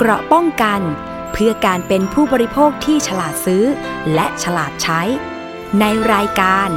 [0.00, 0.80] เกราะป้องกัน
[1.32, 3.64] เพื่อการเป็นผู้บริโภคที่ฉลาดซื้อ
[4.14, 5.00] และฉลาดใช้
[5.80, 6.68] ในรายการ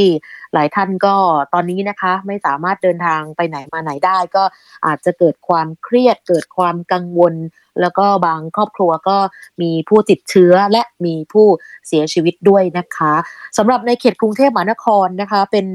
[0.53, 1.15] หลายท่านก็
[1.53, 4.43] ตอนนี้นะคะ ไม่สามารถเดินทางไปไหนมาไหนได้ ก็
[4.85, 7.33] อาจจะเกิดความเครียดเกิดความกังวล
[7.81, 9.17] แล้วก็บางครอบครัวก็
[9.61, 11.47] มีผู้ติดเชื้อและมีผู้
[11.87, 13.13] เสียชีวิตด้วยนะคะ
[13.57, 15.67] สำหรับในเขตกรุงเทพมหานครนะคะ เป็น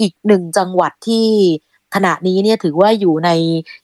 [0.00, 1.28] อีกหนึ่งจังหวัดที่
[1.94, 3.30] ขณะนี้เนี่ยถือว่าอยู่ใน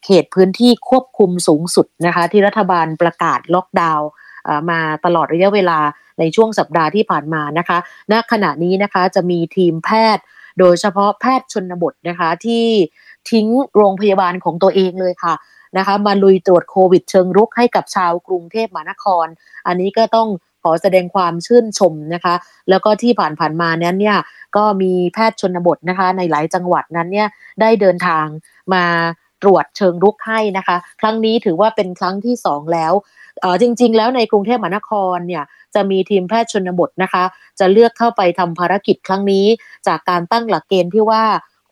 [0.04, 4.08] เขตพื้นที่ควบคุมสูงสุดนะคะ ที่รัฐบาลประกาศล็อกดาวน์
[4.70, 5.78] มาตลอดระยะเวลา
[6.18, 7.78] ในช่วงสัปดาห์ที่ผ่านมานะคะ
[8.12, 10.24] ณขณะนี้นะคะจะมีทีมแพทย์
[10.58, 12.66] โดยเฉพาะแพทย์ชนบทนะคะที่
[13.30, 15.34] ทิ้งโรงพยาบาลของตัวเองเลยค่ะ
[15.76, 19.26] นะคะมาลุยตรวจโควิดเชิงรุกให้กับชาวกรุงเทพมหานคร
[19.66, 20.28] อันนี้ก็ต้อง
[20.62, 22.34] ขอแสดงความชื่นชมนะคะ
[22.70, 24.18] แล้วก็ที่ผ่านๆมานั้นเนี่ย
[24.56, 27.28] ก็มีแพทย์ชนบทนะคะในหลายจังหวัดนั้นเนี่ย
[27.60, 28.26] ได้เดินทาง
[28.74, 28.84] มา
[29.42, 32.92] ตรวจเชิงรุกให้นะคะ ครั้งนี้ถือว่าเป็นครั้งที่สองแล้ว
[33.60, 37.24] จริง ๆ แล้วในกรุงเทพมหานครเนี่ยจะมีทีมแพทย์ชนบทนะคะ
[37.58, 39.46] จะเลือกเข้าไปทำภารกิจครั้งนี้
[39.86, 41.24] จากการตั้งหลักเกณฑ์ที่ว่า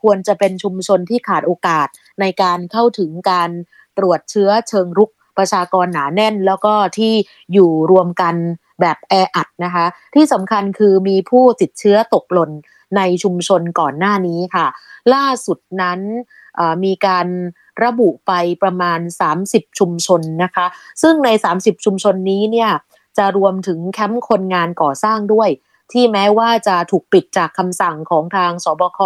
[0.02, 1.88] ควรจะเป็นชุมชนที่ขาดโอกาส
[2.20, 3.50] ในการเข้าถึงการ
[3.98, 7.12] ตรวจเชื้อเชิงรุกประชากรหนาแน่น แล้วก็ที่
[7.52, 8.34] อยู่รวมกัน
[8.80, 12.50] แบบแออัดนะคะ ที่สำคัญคือมีผู้ติดเชื้อตกหล่น
[12.96, 14.66] ในชุมชนก่อนหน้านี้ค่ะ
[15.14, 16.00] ล่าสุดนั้น
[16.84, 17.26] มีการ
[17.84, 18.32] ระบุไป
[18.62, 19.00] ประมาณ
[19.38, 20.66] 30 ชุมชนนะคะ
[21.02, 22.70] ซึ่งใน 30 ชุมชนนี้เนี่ย
[23.18, 25.48] จะรวมถึงแคมป์คนงานก่อสร้างด้วย
[25.92, 29.00] ที่แม้ว่าจะถูกปิดจากคำสั่งของทางสบค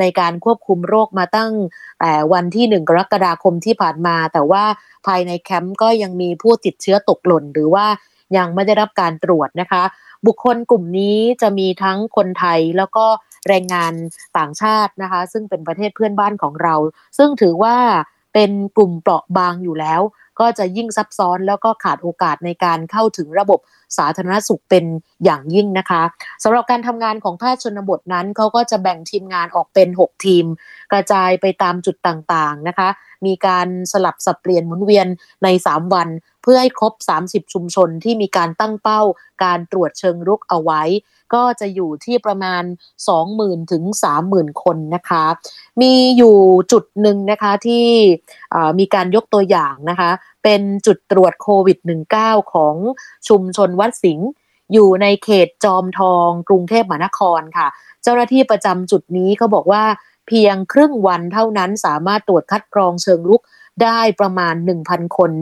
[0.00, 1.52] ในการควบคุมโรคมาตั้ง
[2.00, 4.64] แต่วันที่ 1 กรกฎาคมที่ผ่านมา แต่ว่า
[5.06, 7.86] ภายในแคมป์ก็ยังมีผู้ติดเชื้อตกหล่น หรือว่า
[8.36, 9.82] ยังไม่ได้รับการตรวจนะคะ
[10.26, 13.06] บุคคลกลุ่มนี้จะมีทั้งคนไทยแล้วก็
[13.48, 13.92] แรงงาน
[14.38, 16.74] ต่างชาตินะคะ ซึ่งเป็นประเทศเพื่อนบ้านของเรา
[17.18, 17.76] ซึ่งถือว่า
[18.34, 20.00] เป็นกลุ่มเปราะบางอยู่แล้ว
[20.40, 23.60] ก็จะยิ่งซับซ้อนแล้วก็ขาดโอกาสในการเข้าถึงระบบ
[23.98, 24.84] สาธารณสุขเป็น
[25.24, 26.02] อย่างยิ่งนะคะ
[26.42, 30.44] สำหรับการทำงานของแพทย์ชนบทนั้นเขาก็จะแบ่งทีมงานออกเป็น 6 ทีม
[30.92, 32.88] กระจายไปตามจุดต่างๆนะคะ
[33.26, 35.06] มีการสลับสับเปลี่ยนหมุนเวียน
[35.44, 36.08] ใน 3 วัน
[36.42, 39.02] เพื่อให้ครบ 30 ชุมชนที่มีการตั้งเป้า
[39.44, 40.82] การตรวจเชิงรุกเอาไว้
[41.34, 42.62] ก็จะอยู่ที่ประมาณ
[43.16, 43.84] 20,000 ถึง
[44.22, 45.24] 30,000 คนนะคะ
[45.80, 46.36] มีอยู่
[46.72, 47.86] จุดหนึ่งนะคะที่
[48.78, 50.10] มีการยกตัวอย่างนะคะ
[50.44, 51.78] เป็นจุดตรวจโควิด
[52.14, 52.76] -19 ของ
[53.28, 54.28] ชุมชนวัดสิงห์
[54.72, 57.68] อยู่ในเขตจอมทองกรุงเทพมหานครค่ะ
[58.02, 59.84] เจ้าหน้าที่ประจำจุดนี้เขาบอกว่า
[60.28, 63.42] เพียงครึ่งวันเท่านั้นสามารถตรวจคัดกรองเชิงลุก
[63.82, 65.32] ได้ประมาณ 1,000 คน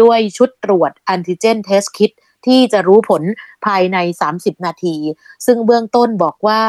[0.00, 2.10] ด้วยชุดตรวจแอนติเจนเทสคิด
[2.46, 3.22] ที่จะรู้ผล
[3.66, 3.98] ภายใน
[4.32, 4.96] 30 นาที
[5.46, 6.62] ซึ่งเบื้องต้นบอกว่า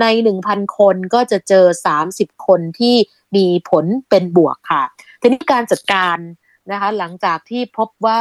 [0.00, 0.06] ใน
[0.42, 1.66] 1,000 คนก็จะเจอ
[2.06, 2.96] 30 คนที่
[3.36, 4.82] มีผลเป็นบวกค่ะ
[5.20, 6.18] ทีนี้การจัดการ
[6.70, 8.20] นะคะหลังจากที่พบว่า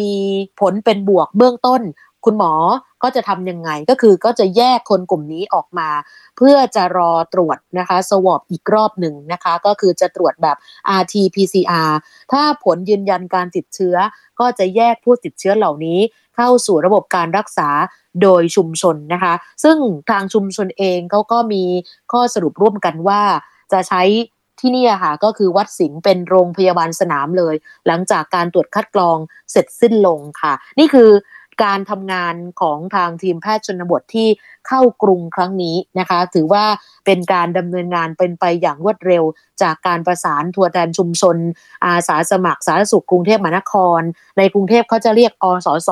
[0.00, 0.12] มี
[0.60, 1.82] ผลเป็นบวกเบื้องต้น
[2.24, 2.52] คุณหมอ
[3.02, 5.88] ก็จะทำยังไงก็คือก็จะแยกคนกลุ่มนี้ออกมา
[6.36, 10.56] เพื่อจะรอตรวจนะคะสวอปอีกรอบหนึ่งนะคะ ก็คือจะตรวจแบบ
[11.00, 11.90] RT-PCR
[12.32, 13.96] ถ้าผลยืนยันการติดเชื้อ
[14.40, 15.98] ก็จะแยกผู้ติดเชื้อเหล่านี้
[16.36, 17.68] เข้าสู่ระบบการรักษา
[18.22, 19.34] โดยชุมชนนะคะ
[19.64, 19.76] ซึ่ง
[20.10, 21.64] ทางชุมชนเองเขาก็มี
[22.12, 23.22] ข้อสรุปร่วมกันว่า
[23.72, 24.02] จะใช้
[24.60, 27.54] ที่นี่ค่ะก็คือวัดสิงห์เป็นโรงพยาบาลสนามเลย
[27.86, 29.18] หลังจากการตรวจคัดกรอง
[29.50, 31.10] เสร็จสิ้นลงค่ะ นี่คือ
[31.62, 34.28] การทำงานของทางทีมแพทย์ชนบทที่
[34.68, 36.64] เข้ากรุงครั้งนี้นะคะ ถือว่า
[37.06, 39.24] เป็นการดำเนินงานเป็นไปอย่างรวดเร็ว
[39.62, 41.36] จากการประสานทัวร์แทนชุมชน
[41.84, 44.00] อาสาสมัครสาธารณสุขกรุงเทพมหานคร
[44.38, 45.90] ในกรุงเทพเขาจะเรียกอสส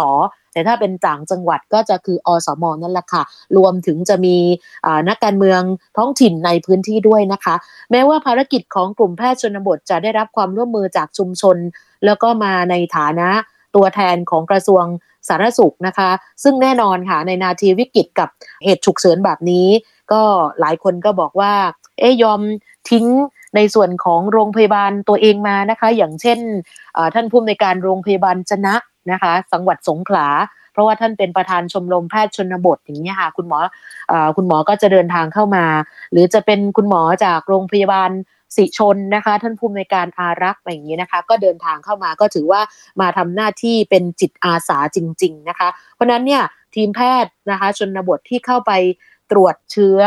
[0.52, 3.22] แต่ถ้าเป็นต่างจังหวัดก็จะคืออสมนั่นแหละค่ะ
[3.56, 4.36] รวมถึงจะมี
[5.08, 5.60] นักการเมือง
[5.96, 7.54] ท้องถิ่นในพื้นที่ด้วยนะคะ
[7.90, 11.56] แม้ว่าภารกิจของกลุ่มแพทย์ชนบทจะได้รับความร่วมมือจากชุมชน
[12.04, 13.28] แล้วก็มาในฐานะ
[13.76, 14.84] ตัวแทนของกระทรวง
[15.28, 16.10] สาธารณสุขนะคะ
[16.42, 18.28] ซึ่งแน่นอนค่ะในนาทีวิกฤตกับ
[18.64, 19.66] เหตุฉุกเฉินแบบนี้
[20.12, 20.22] ก็
[20.60, 21.52] หลายคนก็บอกว่า
[21.98, 22.40] เอ๊ยอม
[22.90, 23.06] ทิ้ง
[23.56, 26.38] ในส่วนของโรงพยาบาลตัวเองมานะคะ อย่างเช่น
[27.14, 28.74] ท่านผู้อำนวยการโรงพยาบาลจนะ
[29.10, 30.26] นะคะสังหวัดสงขลา
[30.72, 33.58] เพราะว่าท่านเป็นประธานชมรมแพทย์ชนบทอย่างนี้ค่ะคุณหมอ
[34.12, 35.64] อคุณหมอก็จะเดินทางเข้ามา
[36.12, 38.10] หรือจะเป็นคุณหมอจากโรงพยาบาล
[38.56, 42.60] สิชนนะคะท่านผู้อำนวยการอารักษ์อย่างนี้นะคะ ก็เดินทางเข้ามาก็ถือว่า
[43.00, 46.42] มาทำหน้าที่เป็นจิตอาสาจริง ๆนะคะ เพราะนั้นเนี่ย
[46.74, 48.72] ทีมแพทย์นะคะชนบทที่เข้าไป
[49.30, 50.00] ตรวจเชื้อ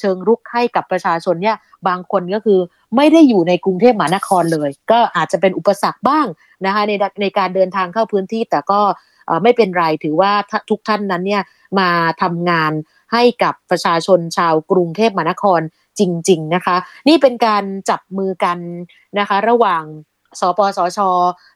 [0.00, 1.56] เชิงรุกให้กับประชาชนเนี่ย
[1.88, 2.60] บางคนก็คือ
[2.96, 6.26] ไม่ได้อยู่ในกรุงเทพมหานครเลย ก็อาจจะเป็นอุปสรรคบ้าง
[6.66, 6.92] นะคะใน
[7.22, 8.80] ในการเดินทางเข้าพื้นที่แต่ก็
[9.42, 10.32] ไม่เป็นไรถือว่า
[10.70, 11.42] ทุกท่านนั้นเนี่ย
[11.78, 11.88] มา
[12.22, 12.72] ทำงาน
[13.12, 15.60] ให้กับประชาชนชาวกรุงเทพมหานคร
[16.00, 16.76] จริง ๆ นะคะ
[17.08, 18.58] นี่เป็นการจับมือกัน
[19.18, 19.82] นะคะ ระหว่าง
[20.40, 20.98] สปสช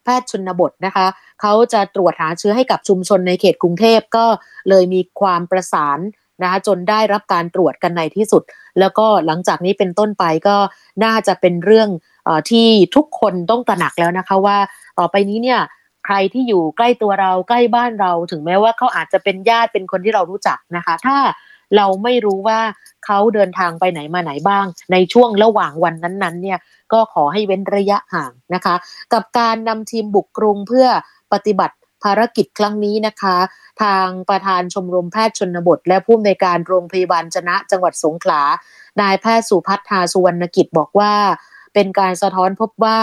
[0.05, 1.07] แพทย์ชนบทนะคะ
[1.41, 4.25] เขาจะตรวจหาเชื้อให้กับชุมชนในเขตกรุงเทพก็
[4.69, 5.99] เลยมีความประสาน
[6.43, 8.43] นะคะจนได้รับการตรวจกันในที่สุด
[8.81, 10.57] แล้วก็หลังจากนี้เป็นต้นไปก็
[11.05, 11.89] น่าจะเป็นเรื่อง
[12.27, 14.59] อที่ทุกคนต้องตระหนักแล้วนะคะว่า
[14.99, 15.61] ต่อไปนี้เนี่ย
[16.05, 21.17] ใครที่อยู่ใกล้ตัวเราใกล้บ้านเราถึงแม้ว่าเขาอาจจะเป็นญาติเป็นคนที่เรารู้จักนะคะ ถ้า
[21.77, 22.61] เราไม่รู้ว่า
[23.07, 26.59] เขาเดินทางไปไหนมาไหนบ้าง ในช่วงระหว่างวันนั้นๆ เนี่ย
[26.93, 28.75] ก็ขอให้เว้นระยะห่างนะคะ
[29.13, 30.87] กับการนำทีมบุกกรุงเพื่อ
[31.33, 33.37] ปฏิบัติภารกิจครั้งนี้นะคะ
[33.83, 38.43] ทางประธานชมรมแพทย์ชนบท และผู้อำนวยการโรงพยาบาลจนะจังหวัดสงขลา
[39.01, 41.13] นายแพทย์สุพัฒนาสุวรรณกิจบอกว่า
[41.75, 42.99] เป็นการสะท้อนพบว่า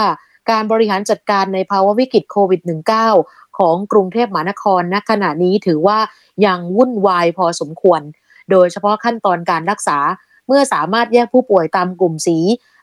[0.50, 2.60] การบริหารจัดการในภาวะวิกฤตโควิด
[3.10, 5.98] -19 ของกรุงเทพมหานครณขณะนี้ถือว่า
[6.46, 8.00] ยังวุ่นวายพอสมควร
[8.52, 9.98] โดยเฉพาะขั้นตอนการรักษา
[10.46, 12.38] เมื่อสามารถแยกผู้ป่วยตามกลุ่มสี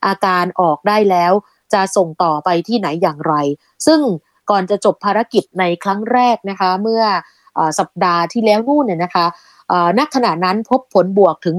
[0.06, 1.33] อาการออกได้แล้ว
[1.74, 3.33] จะส่งต่อไปที่ไหนอย่างไร
[3.88, 4.00] ซึ่ง
[4.50, 7.04] ก่อนจะจบภารกิจในครั้งแรกนะคะ เมื่อ
[7.57, 9.25] อสัปดาห์ที่แล้วนู่นเนี่ยนะคะ
[9.98, 11.56] ณขณะนั้นพบผลบวกถึง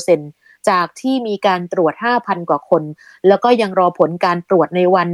[0.00, 2.82] 19%จากที่มีการตรวจ 5,000 กว่าคน
[3.28, 5.08] แล้วก็ยังรอผลการตรวจในวัน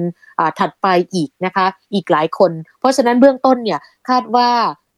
[0.58, 4.50] ถัดไปอีกนะคะ อีกหลายคน เพราะฉะนั้นเบื้องต้นเนี่ยคาดว่า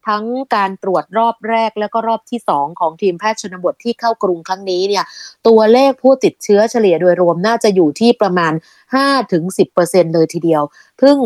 [0.08, 0.24] ทั้ง
[0.54, 5.04] การตรวจรอบแรกแล้วก็รอบที่ 2 ของทีมแพทย์ชนบทที่เข้ากรุงครั้งนี้เนี่ย
[5.46, 8.52] ตัวเลขผู้ติดเชื้อเฉลี่ยโดยรวมน่าจะอยู่ที่ประมาณ
[9.34, 10.62] 5-10%เลยทีเดียว
[11.02, 11.18] ซึ่ง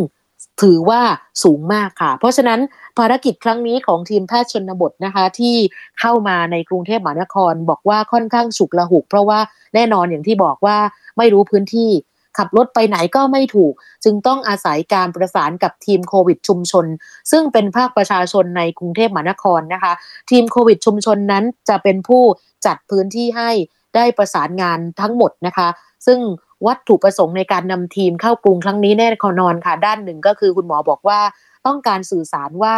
[0.63, 1.03] ถือว่า
[1.45, 2.61] สูงมากค่ะ เพราะฉะนั้น
[2.99, 5.57] ภารกิจครั้งนี้ของทีมแพทย์ชนบทนะคะ ที่
[6.01, 9.39] เข้ามาในกรุงเทพมหานคร บอกว่าค่อนข้างฉุกละหุก เพราะว่า
[9.75, 10.77] แน่นอนอย่างที่บอกว่า
[11.19, 11.91] ไม่รู้พื้นที่
[12.39, 13.73] ขับรถไปไหนก็ไม่ถูก
[14.05, 16.87] จึงต้องอาศัยการประสานกับทีมโควิดชุมชน
[17.31, 19.93] ซึ่งเป็นภาคประชาชนในกรุงเทพมหานครนะคะ
[20.31, 22.23] ทีมโควิดชุมชนนั้นจะเป็นผู้
[22.67, 23.51] จัดพื้นที่ให้
[23.97, 25.69] ได้ประสานงานทั้งหมดนะคะ
[26.07, 26.21] ซึ่ง
[26.67, 29.09] วัตถุประสงค์ในการนำทีมเข้ากรุงครั้งนี้แน่
[29.41, 31.21] นอนค่ะ ด้านหนึ่งก็คือคุณหมอบอกว่า
[31.67, 32.77] ต้องการสื่อสารว่า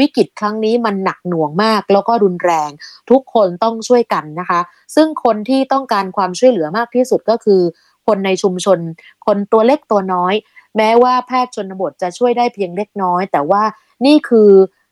[0.00, 2.70] วิกฤตครั้งนี้มันหนักหน่วงมากแล้วก็รุนแรง
[3.10, 4.60] ทุกคนต้องช่วยกันนะคะ
[4.94, 7.60] ซึ่งคนที่ต้องการความช่วยเหลือมากที่สุดก็คือ
[8.06, 8.78] คนในชุมชน
[9.26, 10.34] คนตัวเล็กตัวน้อย
[10.76, 13.62] แม้ว่าแพทย์ชนบทจะช่วยได้เพียงเล็กน้อย แต่ว่า
[14.06, 14.50] นี่คือ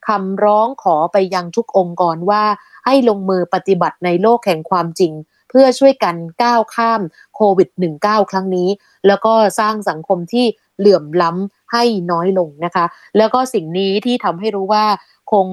[0.08, 2.42] คำร้องขอไปยังทุกองค์กรว่า
[2.86, 5.12] ให้ลงมือปฏิบัติในโลกแห่งความจริง
[5.48, 7.00] เพื่อช่วยกันก้าวข้าม
[7.34, 7.68] โควิด
[8.00, 8.68] -19 ครั้งนี้
[9.06, 10.46] แล้วก็สร้างสังคมที่
[10.78, 12.84] เหลื่อมล้ำให้น้อยลงนะคะ
[13.16, 14.84] แล้วก็สิ่งนี้ที่ทำให้รู้ว่า
[15.32, 15.46] คง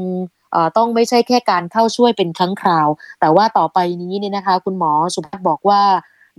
[0.78, 2.88] ต้องไม่ใช่แค่การเข้าช่วยเป็นครั้งคราว
[3.20, 5.82] แต่ว่าต่อไปนี้เนี่ยนะคะ คุณหมอสุภาพบอกว่า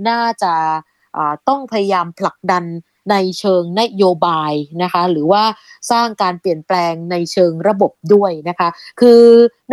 [0.08, 0.54] น่าจะ
[1.48, 2.64] ต้องพยายามผลักดัน
[3.10, 4.52] ในเชิงนโยบาย
[4.82, 5.44] นะคะหรือว่า
[5.90, 8.68] สร้างการเปลี่ยนแปลงในเชิงระบบด้วยนะคะ
[9.00, 9.22] คือ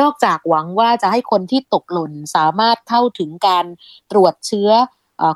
[0.01, 3.65] นอกจากหวังว่าจะให้คนที่ตกหล่นสามารถเข้าถึงการ
[4.11, 4.69] ตรวจเชื้อ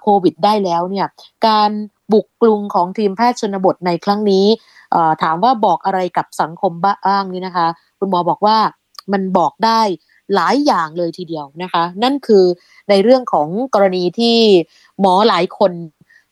[0.03, 1.07] โควิดได้แล้วเนี่ย
[1.47, 1.71] การ
[2.13, 4.45] บุกกรุงของทีมแพทย์ชนบทในครั้งนี้
[5.23, 7.67] ถามว่าบอกอะไรกับสังคมบ้างนี่นะคะ
[7.99, 8.57] คุณหมอบอกว่า
[9.13, 9.81] มันบอกได้
[10.35, 12.45] หลายอย่างเลยทีเดียวนะคะ นั่นคือ
[12.89, 14.37] ในเรื่องของกรณีที่
[14.99, 15.71] หมอหลายคน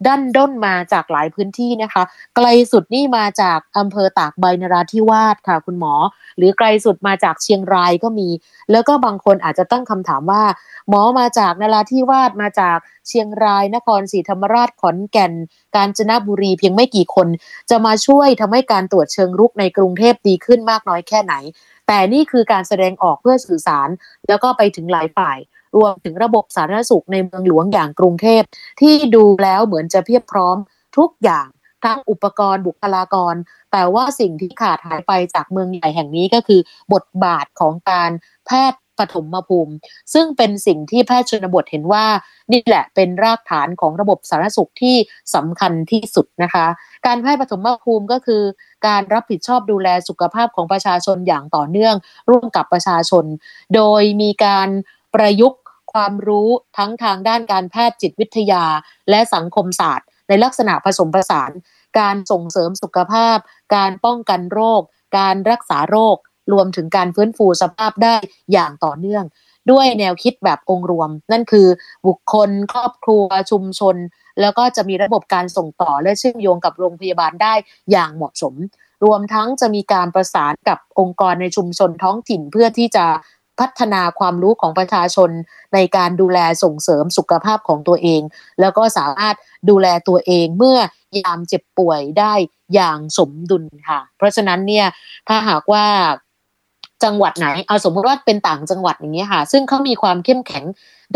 [0.07, 2.03] ดันด้นมาจากหลายพื้นที่นะคะ
[2.35, 5.93] ไกลสุดนี่มาจากอำเภอตากใบนราธิวาสค่ะคุณหมอ
[6.37, 8.29] หรือไกลสุดมาจากเชียงรายก็มี
[8.71, 10.43] แล้วก็บางคนอาจจะตั้งคำถามว่า
[10.89, 12.77] หมอมาจากนราธิวาสมาจาก
[13.07, 15.33] เชียงรายนครศรีธรรมราชขอนแก่น
[15.75, 17.27] กาญจนบุรีเพียงไม่กี่คน
[17.69, 21.33] จะมาช่วยทำให้การตรวจเชิงรุกในกรุงเทพดีขึ้นมากน้อยแค่ไหน
[21.87, 23.89] แต่นี่คือการแสดงออกเพื่อสื่อสาร
[24.27, 25.37] แล้วก็ไปถึงหลายฝ่าย
[25.75, 28.41] รวมถึงระบบสาธารณสุขในเมืองหลวงอย่างกรุงเทพ
[28.81, 30.57] ที่ดูแล้วเหมือนจะเพียบพร้อม
[30.97, 31.47] ทุกอย่าง
[31.85, 33.35] ทั้งอุปกรณ์บุคลากร
[33.71, 36.61] แต่ว่าสิ่งที่ขาดหายไปจากเมืองใหญ่แห่งนี้ก็คือ
[36.93, 38.11] บทบาทของการ
[38.47, 39.73] แพทย์ปฐมภูมิ
[40.13, 42.05] ซึ่งเป็นสิ่งที่แพทย์ชนบทเห็นว่า
[42.51, 44.95] นี่แหละเป็นรากฐานของระบบสาธารณสุขที่
[45.35, 46.65] สำคัญที่สุดนะคะ
[47.05, 48.41] การแพทย์ปฐมภูมิก็คือ
[48.87, 51.95] การรับผิดชอบดูแลสุขภาพของประชาชนอย่างต่อเนื่อง
[52.29, 53.25] ร่วมกับประชาชน
[53.75, 54.69] โดยมีการ
[55.15, 55.60] ประยุกต์
[55.93, 58.63] ความรู้ทั้งทางด้านการแพทย์จิตวิทยา
[59.09, 61.51] และสังคมศาสตร์ ในลักษณะผสมผสาน
[61.99, 63.37] การส่งเสริมสุขภาพ
[63.75, 64.81] การป้องกันโรค
[65.17, 66.15] การรักษาโรค
[66.53, 68.15] รวมถึงการฟื้นฟูสภาพได้
[68.51, 69.25] อย่างต่อเนื่อง
[69.71, 71.67] ด้วยแนวคิดแบบองค์รวม นั่นคือ
[72.07, 73.95] บุคคลครอบครัวชุมชน
[74.41, 77.53] แล้วก็จะมีระบบการส่งต่อและเชื่อมโยงกับโรงพยาบาลได้
[77.91, 78.53] อย่างเหมาะสม
[79.05, 83.05] รวมทั้งจะมีการประสานกับองค์กรในชุมชนท้องถิ่นเพื่อที่จะ
[83.61, 85.29] พัฒนาความรู้ของประชาชน
[85.73, 88.21] ในการดูแลส่งเสริมสุขภาพของตัวเอง
[88.59, 89.35] แล้วก็สามารถ
[89.69, 90.77] ดูแลตัวเองเมื่อ
[91.17, 92.33] ยามเจ็บป่วยได้
[92.73, 94.87] อย่างสมดุลค่ะ เพราะฉะนั้นเนี่ย
[95.27, 95.85] ถ้าหากว่า
[97.03, 100.65] จังหวัดไหนเอาสมมติว่าเป็นต่างจังหวัดอย่างนี้ค่ะ ซึ่งเขามีความเข้มแข็ง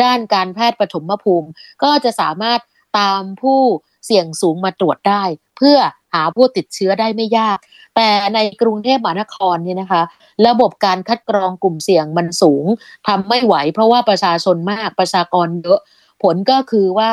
[0.01, 1.49] ด้านการแพทย์ปฐมภูมิ
[1.83, 2.59] ก็จะสามารถ
[2.99, 3.61] ตามผู้
[4.05, 5.23] เสี่ยงสูงมาตรวจได้
[5.57, 7.57] เพื่อาผู้ติดเชื้อได้ไม่ยาก
[7.95, 10.01] แต่ในกรุงเทพมหานครเนี่ยนะคะ
[10.47, 12.65] ระบบการคัดกรองกลุ่มเสี่ยงมันสูง
[13.07, 15.79] ทำไม่ไหว เพราะว่าประชาชนมากประชากรเยอะ
[16.23, 17.11] ผลก็คือว่า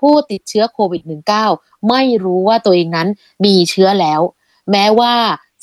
[0.00, 1.02] ผู้ติดเชื้อโควิด
[1.44, 3.08] -19 ไม่รู้ว่าตัวเองนั้น
[3.44, 4.20] มีเชื้อแล้ว
[4.70, 5.14] แม้ว่า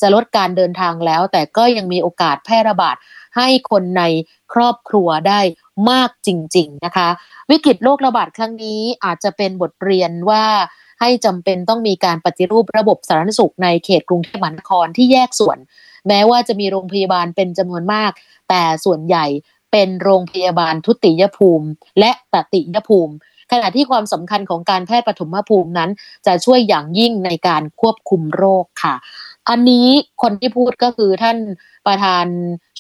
[0.02, 2.96] จะลดการเดินทางแล้ว แต่ก็ยังมีโอกาสแพร่ระบาด
[3.38, 4.04] ให้คนใน
[4.54, 5.40] ครอบครัวได้
[5.90, 7.10] มากจริง ๆ นะคะ
[7.50, 10.46] วิกฤตโรคระบาดครั้งนี้อาจจะเป็นบทเรียนว่า
[11.00, 15.58] ให้จำเป็นต้องมีการปฏิรูประบบสาธารณสุขในเขตกรุงเทพมหานครที่แยกส่วน
[16.08, 18.12] แม้ว่าจะมีโรงพยาบาลเป็นจำนวนมาก
[18.50, 19.26] แต่ส่วนใหญ่
[19.72, 21.68] เป็นโรงพยาบาลทุติยภูมิ
[22.00, 23.14] และตติยภูมิ
[23.52, 25.90] ขณะที่ความสำคัญของการแพทย์ปฐมภูมินั้น
[26.26, 28.96] จะช่วยอย่างยิ่งในการควบคุมโรคค่ะ
[29.50, 29.88] อันนี้
[30.22, 31.38] คนที่พูดก็คือท่าน
[31.88, 32.26] ประธาน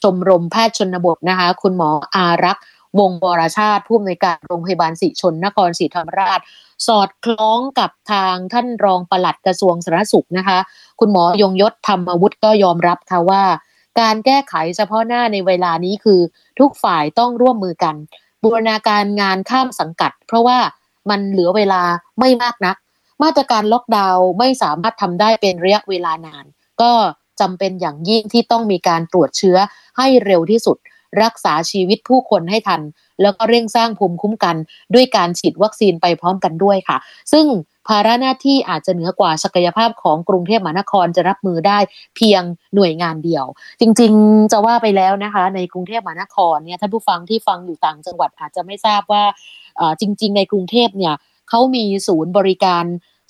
[0.01, 2.63] ชมรมแพทย์ชนบทนะคะ คุณหมออารักษ์
[2.99, 6.39] วงวรชาติผู้อำนวยการโรงพยาบาลศรีชนนครศรีธรรมราช
[6.87, 10.59] สอดคล้องกับทางท่านรองปลัดกระทรวงสาธารณสุขนะคะ
[10.99, 13.43] คุณหมอยงยศธรรมวุฒิก็ยอมรับค่ะว่า
[13.99, 16.19] การแก้ไขเฉพาะหน้าในเวลานี้คือ
[16.59, 17.95] ทุกฝ่ายต้องร่วมมือกัน
[18.43, 20.57] บูรณาการงานข้ามสังกัด เพราะว่า
[21.09, 21.81] มันเหลือเวลา
[22.19, 22.75] ไม่มากนัก
[23.23, 26.45] มาตรการล็อกดาวน์ไม่สามารถทำได้เป็นระยะเวลานาน
[26.81, 26.91] ก็
[27.41, 29.57] จำเป็นอย่างยิ่งที่ต้องมีการตรวจเชื้อ
[29.97, 30.77] ให้เร็วที่สุด
[31.23, 32.81] รักษาชีวิตผู้คนให้ทัน
[33.21, 34.55] แล้วก็เร่งสร้างภูมิคุ้มกัน
[34.93, 36.97] ด้วยการฉีดวัคซีนไปพร้อมกันด้วยค่ะ
[37.31, 37.45] ซึ่ง
[37.87, 41.79] ภาระหน้าที่อาจจะเหนือกว่าศักยภาพของกรุงเทพมหานครจะรับมือได้
[42.15, 42.43] เพียง
[42.75, 43.45] หน่วยงานเดียว
[43.79, 49.23] จริงๆจะว่าไปแล้วนะคะ ในกรุงเทพมหานครเนี่ยท่านผู้ฟังที่ฟังอยู่ต่างจังหวัดอาจจะไม่ทราบว่า
[49.99, 51.15] จริง ๆ ในกรุงเทพเนี่ย
[51.49, 52.85] เขามีศูนย์บริการ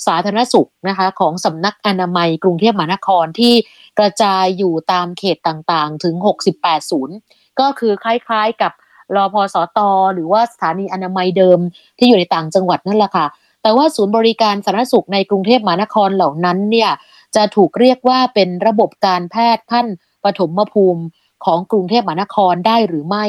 [0.08, 3.54] สาธารณสุขนะคะของสำนักอนามัยกรุงเทพมหานครที่
[4.00, 6.16] กระจายอยู่ตามเขตต่างๆ ถึง
[6.54, 7.16] 68 ศูนย์
[7.60, 8.72] ก็คือคล้ายๆกับ
[9.16, 11.60] รอพอสอตอหรือว่าสถานีอนามัยเดิม
[11.98, 13.26] ที่อยู่ในต่างจังหวัดนั่นแหละค่ะ
[13.62, 16.92] แต่ว่าศูนย์บริการสาธารณสุขในกรุงเทพมหานครเหล่านั้นเนี่ย
[17.36, 19.88] จะถูกเรียกว่าเป็นระบบการแพทย์ขั้น
[20.24, 21.02] ปฐมภูมิ
[21.46, 23.26] ของกรุงเทพมหานครได้หรือไม่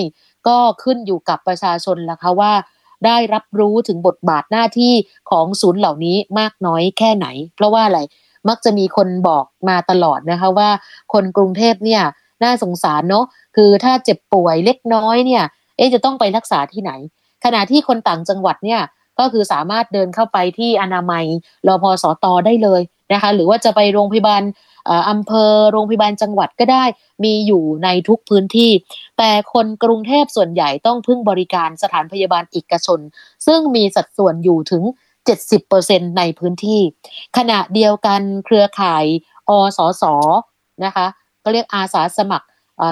[0.48, 2.52] ก็ขึ้นอยู่กับประชาชนละคะว่า
[3.06, 4.92] ได้รับรู้ถึงบทบาทหน้าที่
[5.30, 8.00] ของศูนย์เหล่านี้มากน้อยแค่ไหน เพราะว่าอะไร
[8.48, 10.70] มักจะมีคนบอกมาตลอดนะคะว่า
[11.12, 12.02] คนกรุงเทพเนี่ย
[12.42, 13.24] น่าสงสารเนาะ
[13.56, 15.44] คือถ้าเจ็บป่วยเล็กน้อยเนี่ย
[15.76, 16.92] เอ๊จะต้องไปรักษาที่ไหน
[17.44, 18.80] ขณะที่คนต่างจังหวัดเนี่ย
[19.18, 21.24] ก็คือสามารถเดินเข้าไปที่อนามัย
[21.66, 22.80] รอพอสอตอได้เลย
[23.12, 24.42] นะคะหรือว่าจะไปโรงพยาบาล
[25.10, 26.84] อำเภอโรงพยาบาลจังหวัดก็ได้
[27.24, 28.70] มีอยู่ในทุกพื้นที่
[29.18, 33.00] แต่คนกรุงเทพส่วนใหญ่ต้องพึ่งบริการสถานพยาบาลเอกชน
[33.46, 34.82] ซึ่งมีสัดส่วนอยู่ถึง
[35.50, 36.80] 70%ในพื้นที่
[37.36, 39.04] ขณะเดียวกันเครือข่าย
[39.48, 40.04] อสส
[40.84, 41.06] นะคะ
[41.44, 42.46] ก็เรียกอาสาสมัคร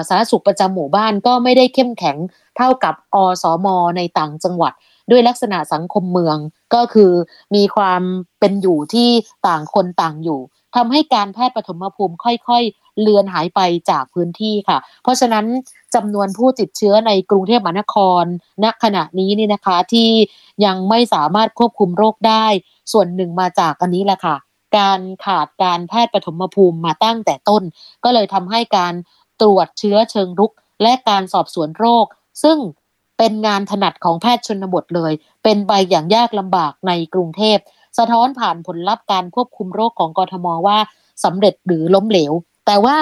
[0.07, 2.17] สาธารณสุขประจำหมู่บ้านก็ไม่ได้เข้มแข็ง
[2.57, 4.73] เท่ากับอสมในต่างจังหวัด
[5.11, 6.37] ด้วยลักษณะสังคมเมือง
[6.73, 7.11] ก็คือ
[7.55, 8.01] มีความ
[8.39, 9.09] เป็นอยู่ที่
[9.47, 10.39] ต่างคนต่างอยู่
[10.75, 15.45] ทำให้การแพทย์ปฐมภูมิค่อยๆ เลือนหายไปจากพื้นที่ค่ะ เพราะฉะนั้น
[15.95, 18.23] จำนวนผู้ติดเชื้อในกรุงเทพมหานคร
[18.63, 20.09] ณขณะนี้นี่นะคะที่
[20.65, 22.45] ยังไม่สามารถควบคุมโรคได้
[22.91, 24.35] ส่วนหนึ่งมาจากอันนี้แหละค่ะ
[24.77, 27.63] การขาดการแพทย์ปฐมภูมิมาตั้งแต่ต้น
[28.03, 28.93] ก็เลยทำให้การ
[29.41, 32.05] ตรวจเชื้อเชิงรุก และการสอบสวนโรค
[32.43, 32.57] ซึ่ง
[33.17, 37.57] เป็นงานถนัดของแพทย์ชนบทเลย เป็นใบอย่างยากลำบากในกรุงเทพ
[37.97, 40.77] สะท้อนผ่านผลลัพธ์การควบคุมโรคของกทมว่า
[41.23, 42.33] สำเร็จหรือล้มเหลว
[42.65, 42.97] แต่ว่า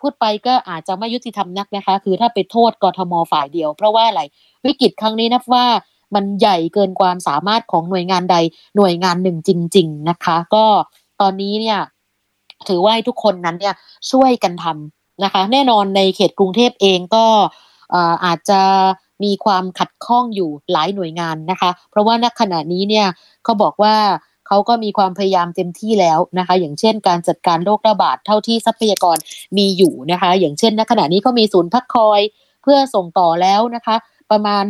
[0.00, 4.22] พูดไปก็อาจจะไม่ยุติธรรมนักนะคะ คือถ้าไปโทษกทมฝ่ายเดียว เพราะว่าอะไร
[4.66, 5.66] วิกฤตครั้งนี้นับว่า
[6.14, 8.36] มันใหญ่เกินความสามารถของหน่วยงานใด
[8.76, 10.64] หน่วยงานหนึ่งจริง ๆ นะคะ ก็
[11.22, 11.78] ตอนนี้เนี่ย
[12.68, 13.74] ถือว่าทุกคนนั้นเนี่ย
[14.10, 17.24] ช่วยกันทำนะคะ แน่นอนในเขตกรุงเทพเองก็
[18.24, 18.60] อาจจะ
[19.24, 23.06] มีความขัดข้องอยู่หลายหน่วยงานนะคะ เพราะว่าณขณะนี้เนี่ย
[23.44, 23.94] เขาบอกว่า
[24.46, 29.16] เขาก็มีความพยายามเต็มที่แล้วนะคะ อย่างเช่น การจัดการโรคระบาดเท่าที่ทรัพยากร
[29.56, 32.20] มีอยู่นะคะ อย่างเช่น ณขณะนี้เขามีศูนย์พักคอย
[32.62, 33.96] เพื่อส่งต่อแล้วนะคะ
[34.30, 34.64] ประมาณ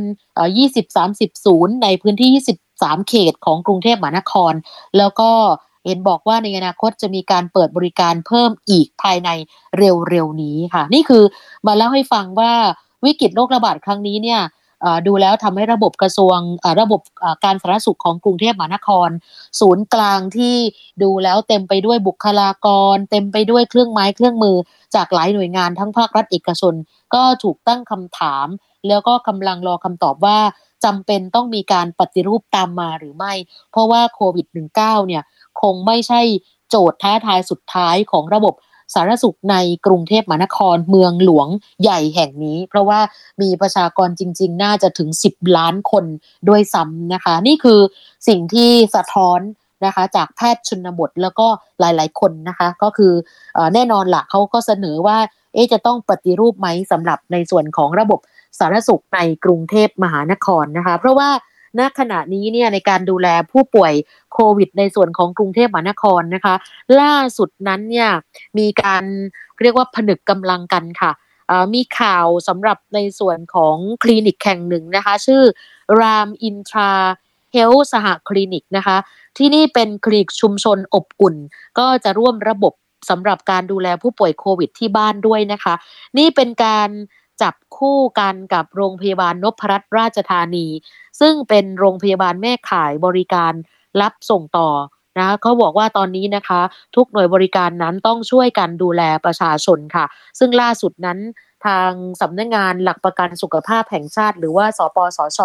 [0.70, 2.30] 20-30 ศูนย์ในพื้นที่
[2.68, 4.52] 23 เขตของกรุงเทพมหานคร
[4.98, 5.30] แล้วก็
[5.84, 9.30] เห็นบอกว่าในอนาคตจะมีการเปิดบริการเพิ่มอีกภายใน
[9.78, 11.24] เร็วๆนี้ค่ะ นี่คือ
[11.66, 12.52] มาเล่าให้ฟังว่า
[13.04, 14.42] วิกฤตโรคระบาดครั้งนี้เนี่ย
[15.06, 16.38] ดูแล้วทำให้ระบบกระทรวง
[16.80, 17.00] ระบบ
[17.44, 19.08] การสาธารณสุขของกรุงเทพมหานคร
[19.60, 20.56] ศูนย์กลางที่
[21.02, 24.56] ดูแล้วเต็มไปด้วยบุคลากร เต็มไปด้วยเครื่องไม้เครื่องมือ
[24.94, 26.74] จากหลายหน่วยงานทั้งภาครัฐเอกชน
[27.14, 28.46] ก็ถูกตั้งคำถาม
[28.88, 30.38] แล้วก็กำลังรอคำตอบว่า
[30.84, 33.32] จำเป็นต้องมีการปฏิรูปตามมาหรือไม่
[33.70, 34.74] เพราะว่าโควิด -19
[35.06, 35.22] เนี่ย
[35.60, 36.20] คงไม่ใช่
[36.68, 38.54] โจทย์ท้าทายสุดท้ายของระบบ
[38.94, 39.56] สาธารณสุขใน
[39.86, 41.48] กรุงเทพมหานครเมืองหลวง
[41.82, 43.00] ใหญ่แห่งนี้ เพราะว่า
[43.42, 46.04] มีประชากรจริง ๆ น่าจะถึง 10 ล้านคน
[46.48, 47.80] ด้วยซ้ำนะคะ นี่คือ
[48.28, 49.40] สิ่งที่สะท้อน
[49.84, 51.46] นะคะจากแพทย์ชนบทแล้วก็
[51.80, 53.12] หลายๆคนนะคะ ก็คือ
[53.56, 55.18] อแน่นอนละเขาก็เสนอว่า
[55.54, 58.20] เอ๊จะต้องปฏิรูปไหมสำหรับในส่วนของระบบ
[58.58, 61.28] สาธารณสุขในกรุงเทพมหานครนะคะ เพราะว่า
[61.78, 63.92] ณขณะนี้เนี่ยในการดูแลผู้ป่วย
[64.32, 66.54] โควิด ในส่วนของกรุงเทพมหานครนะคะ
[67.00, 68.10] ล่าสุดนั้นเนี่ย
[68.58, 69.04] มีการ
[69.60, 71.12] เรียกว่าผนึกกำลังกันค่ะ
[71.74, 75.42] มีข่าวสำหรับในส่วนของคลินิกแห่งหนึ่งนะคะ ชื่อ
[76.00, 76.92] รามอินทรา
[77.52, 78.96] เฮลสหคลินิกนะคะ
[79.38, 81.36] ที่นี่เป็นคลินิกชุมชนอบอุ่น
[81.78, 82.74] ก็จะร่วมระบบ
[83.10, 85.74] สำหรับการดูแลผู้ป่วยโควิดที่บ้านด้วยนะคะ
[86.18, 86.88] นี่เป็นการ
[87.42, 90.66] จับคู่กันกับโรงพยาบาลนพรัตน์ราชธานี
[91.20, 93.52] ซึ่งเป็นโรงพยาบาลแม่ข่ายบริการ
[94.00, 94.68] รับส่งต่อ
[95.18, 96.60] นะเขาบอกว่าตอนนี้นะคะ
[96.96, 100.04] ทุกหน่วยบริการนั้นต้องช่วยกันดูแลประชาชนค่ะ
[100.38, 101.18] ซึ่งล่าสุดนั้น
[101.66, 105.40] ทางสำนักงงานหลักประกันสุขภาพแห่งชาติ หรือว่าสปสช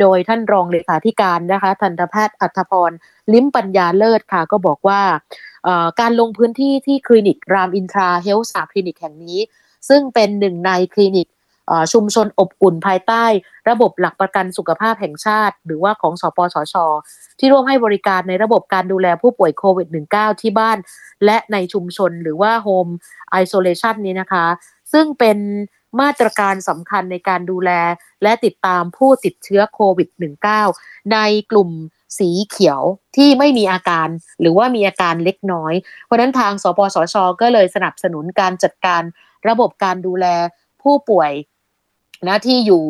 [0.00, 2.90] โดยท่านรองเลขาธิการนะคะทันตแพทย์อัธพร
[3.32, 5.00] ลิ้มปัญญาเลิศค่ะ ก็บอกว่า
[6.00, 9.38] การลงพื้นที่ที่คลินิกรามอินทราเฮลส์คลินิกแห่งนี้
[9.88, 11.28] ซึ่งเป็นหนึ่งในคลินิก
[11.92, 13.24] ชุมชนอบอุ่นภายใต้
[13.70, 16.74] ระบบหลักประกันสุขภาพแห่งชาติ หรือว่าของสปสช
[17.38, 20.78] ที่ร่วมให้บริการในระบบการดูแลผู้ป่วยโควิด -19 ที่บ้าน
[21.24, 22.86] และในชุมชนหรือว่าโฮม
[23.30, 24.46] ไอโซเลชันนี้นะคะ
[24.92, 25.38] ซึ่งเป็น
[26.00, 27.70] มาตรการสำคัญในการดูแล
[28.22, 30.08] และติดตามผู้ติดเชื้อโควิด
[30.60, 31.18] -19 ใน
[31.50, 31.70] กลุ่ม
[32.18, 32.80] สีเขียว
[33.16, 34.08] ที่ไม่มีอาการ
[34.40, 39.02] หรือว่ามีอาการเล็กน้อย เพราะนั้นทางสปสช ก็เลยสนับสนุนการจัดการ
[39.48, 40.26] ระบบการดูแล
[40.82, 41.32] ผู้ป่วย
[42.28, 42.84] นะที่อยู่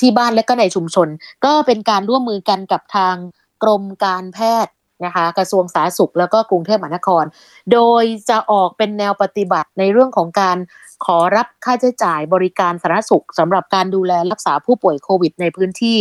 [0.00, 1.08] ที่บ้านและก็ในชุมชน
[1.44, 3.14] ก็เป็นการร่วมมือกันกับทาง
[3.62, 4.72] กรมการแพทย์
[5.04, 7.24] นะคะกระทรวงสาธารณสุขแล้วก็กรุงเทพมหานคร
[7.72, 10.58] โดยจะออกเป็นแนวปฏิบัติในเรื่องของการ
[11.04, 15.98] ขอรับค่าใช้จ่ายบริการสาธารณสุขสำหรับการดูแลรักษาผู้ป่วยโควิด ในพื้นที่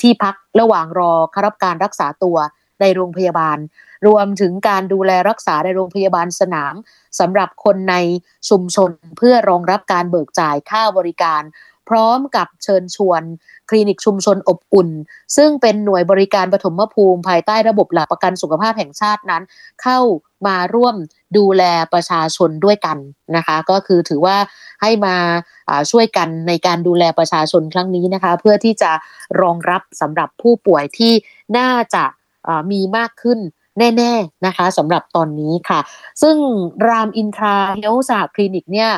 [0.00, 2.36] ที่พักระหว่างรอครับการรักษาตัว
[2.80, 3.58] ในโรงพยาบาล
[4.06, 6.74] รวมถึงการดูแลรักษาในโรงพยาบาลสนาม
[7.20, 7.96] สำหรับคนใน
[8.48, 11.42] ชุมชนเพื่อรองรับการเบิกจ่ายค่าบริการ
[11.88, 13.22] พร้อมกับเชิญชวน
[13.70, 14.88] คลินิกชุมชนอบอุ่น
[15.36, 19.42] ซึ่งเป็นหน่วยบริการปฐมภูมิภายใต้ระบบหลักประกันสุขภาพแห่งชาตินั้น
[19.82, 19.98] เข้า
[20.46, 20.96] มาร่วม
[21.36, 21.62] ดูแล
[21.92, 22.98] ประชาชนด้วยกัน
[23.36, 24.36] นะคะ ก็คือถือว่า
[24.82, 25.16] ให้มา
[25.90, 28.92] ช่วยกันในการดูแลประชาชนครั้งนี้นะคะ เพื่อที่จะ
[29.40, 31.12] รองรับสำหรับผู้ป่วยที่
[31.58, 32.04] น่าจะ
[32.72, 33.38] มีมากขึ้น
[33.78, 35.80] แน่ๆนะคะสำหรับตอนนี้ค่ะ
[36.22, 36.36] ซึ่ง
[36.88, 38.90] รามอินทราเฮลส์คลินิกเนี่ย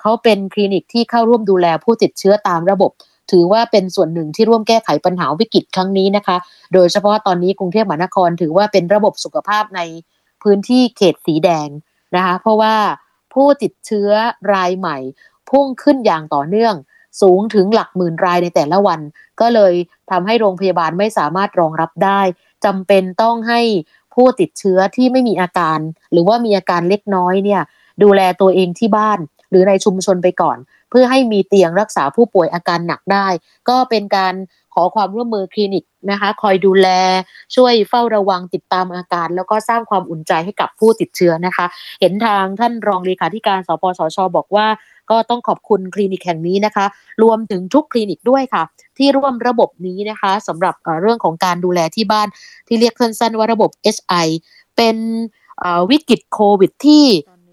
[0.00, 2.90] เขาเป็นคลินิกที่เข้าร่วมดูแลผู้ติดเชื้อตามระบบ
[3.30, 6.36] ถือว่าเป็นส่วนหนึ่งที่ร่วมแก้ไขปัญหาวิกฤตครั้งนี้นะคะ
[6.74, 9.80] โดยเฉพาะตอนนี้กรุงเทพมหานครถือว่าเป็นระบบสุขภาพใน
[10.42, 11.68] พื้นที่เขตสีแดง
[12.16, 12.74] นะคะ เพราะว่า
[13.34, 14.10] ผู้ติดเชื้อ
[14.54, 14.96] รายใหม่
[15.50, 16.74] พุ่งขึ้นอย่างต่อเนื่อง
[17.22, 19.00] สูงถึงหลักหมื่นรายในแต่ละวัน
[19.40, 19.74] ก็เลย
[20.10, 22.20] ทำให้โรงพยาบาลไม่สามารถรองรับได้
[22.64, 23.60] จำเป็นต้องให้
[24.18, 25.78] ผู้ติดเชื้อที่ไม่มีอาการ
[26.12, 27.62] หรือว่ามีอาการเล็กน้อยเนี่ย
[28.02, 29.18] ดูแลตัวเองที่บ้าน
[29.50, 30.58] หรือในชุมชนไปก่อน
[30.90, 33.26] เพื่อให้มีเตียงรักษาผู้ป่วยอาการหนักได้
[33.68, 34.34] ก็เป็นการ
[34.74, 36.88] ขอความร่วมมือคลินิกนะคะคอยดูแล
[37.56, 41.66] ช่วยเฝ้าระวังติดตามอาการ แล้วก็สร้างความอุ่นใจให้กับผู้ติดเชื้อนะคะ
[42.00, 44.66] เห็นทางท่านรองเลขาธิการสปสชบอกว่า
[45.10, 46.86] ก็ต้องขอบคุณคลินิกแห่งนี้นะคะ
[47.22, 48.62] รวมถึงทุกคลินิกด้วยค่ะ
[48.98, 52.28] ที่ร่วมระบบนี้นะคะสำหรับเรื่องของการดูแลที่บ้าน
[52.68, 54.28] ที่เรียกสั้นๆว่าระบบ HI
[54.76, 54.96] เป็น
[55.90, 57.04] วิกฤตโควิดที่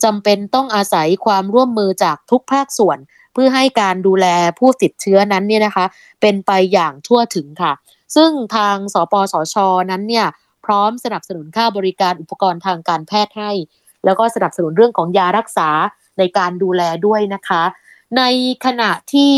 [0.03, 2.97] จำเป็นต้องอาศัยความร่วมมือจากทุกภาคส่วน
[3.33, 4.27] เพื่อให้การดูแล
[4.59, 5.85] ผู้ติดเชื้อนั้นเนี่ยนะคะ
[6.21, 7.71] เป็นไปอย่างทั่วถึงค่ะ
[8.15, 9.55] ซึ่งทางสปสช
[9.91, 10.27] นั้นเนี่ย
[10.65, 13.51] พร้อมสนับสนุนค่าบริการอุปกรณ์ทางการแพทย์ให้
[14.05, 15.69] แล้วก็สนับสนุนเรื่องของยารักษา
[16.19, 17.63] ในการดูแลด้วยนะคะ
[18.17, 18.23] ใน
[18.65, 19.33] ขณะที่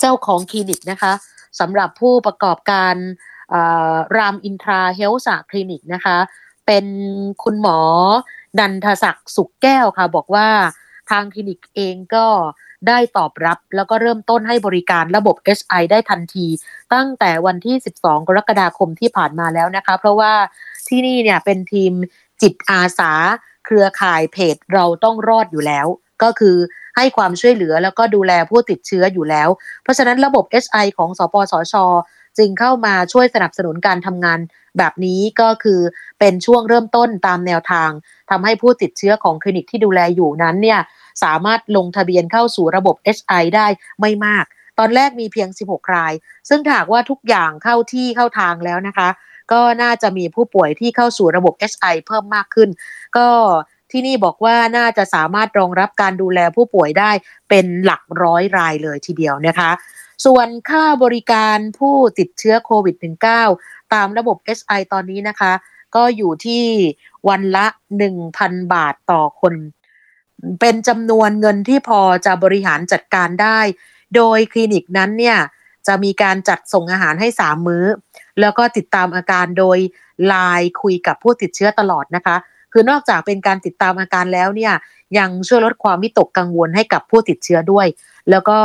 [0.00, 1.12] เจ้าของคลินิกนะคะ
[1.60, 2.94] สำหรับผู้ประกอบการ
[4.16, 6.16] รามอินทราเฮลส์คลินิกนะคะ
[6.66, 6.86] เป็น
[7.42, 7.78] คุณหมอ
[8.58, 10.48] ดันทศักดิ์สุขแก้วค่ะ บอกว่า
[11.10, 12.26] ทางคลินิกเองก็
[12.88, 16.46] ได้ตอบรับแล้วก็เริ่มต้นให้บริการระบบ HI ได้ทันที
[16.94, 20.32] ตั้งแต่วันที่ 12 กรกฎาคมที่ผ่านมาแล้วนะคะ เพราะว่า
[20.88, 21.92] ที่นี่เนี่ยเป็นทีม
[22.42, 23.12] จิตอาสา
[23.66, 25.86] เครือข่ายเพจเราต้องรอดอยู่แล้ว
[26.22, 26.56] ก็คือ
[26.96, 29.48] ให้ความช่วยเหลือแล้วก็ดูแลผู้ติดเชื้ออยู่แล้ว
[29.82, 31.74] เพราะฉะนั้นระบบ HI ของสปสช
[32.38, 34.38] จึงเข้ามาช่วยสนับสนุนการทำงาน
[34.78, 35.80] แบบนี้ก็คือ
[36.18, 37.90] เป็นช่วงเริ่มต้นตามแนวทาง
[38.30, 40.80] ทำให้ผู้ติดเชื้อของคลินิกที่ดูแลอยู่นั้นเนี่ย
[41.22, 43.66] สามารถลงทะเบียนเข้าสู่ระบบ HI ได้
[44.00, 44.44] ไม่มาก
[44.78, 46.12] ตอนแรกมีเพียง 16 ราย
[46.48, 49.08] ซึ่งถากว่าทุกอย่างเข้าที่เข้าทางแล้วนะคะ
[49.52, 52.68] ก็น่าจะมีผู้ป่วยที่เข้าสู่ระบบ HI เพิ่มมากขึ้น
[53.16, 53.28] ก็
[53.90, 57.10] ที่นี่บอกว่าน่าจะสามารถรองรับการดูแลผู้ป่วยได้
[57.48, 59.70] เป็นหลักร้อยรายเลยทีเดียวนะคะ
[60.24, 62.96] ส่วนค่าบริการผู้ติดเชื้อโควิด
[63.44, 65.52] -19 ตามระบบ SI ตอนนี้นะคะ
[65.94, 66.64] ก็อยู่ที่
[67.28, 67.66] วันละ
[68.18, 69.54] 1,000 บาทต่อคน
[70.60, 73.58] เป็นจำนวนเงินที่พอจะบริหารจัดการได้
[74.16, 75.38] โดยคลินิกนั้นเนี่ย
[75.86, 77.84] จะมีการจัดส่งอาหารให้3มื้อ
[78.40, 79.78] แล้วก็ติดตามอาการโดย
[80.26, 82.36] ไลน์คุยกับผู้ติดเชื้อตลอดนะคะ
[82.72, 84.72] คือนอกจากเป็นการติดตามอาการแล้วเนี่ย
[85.18, 87.86] ยังช่วยลดความวิตกกังวลให้กับผู้ติดเชื้อด้วย
[88.30, 88.58] แล้วก็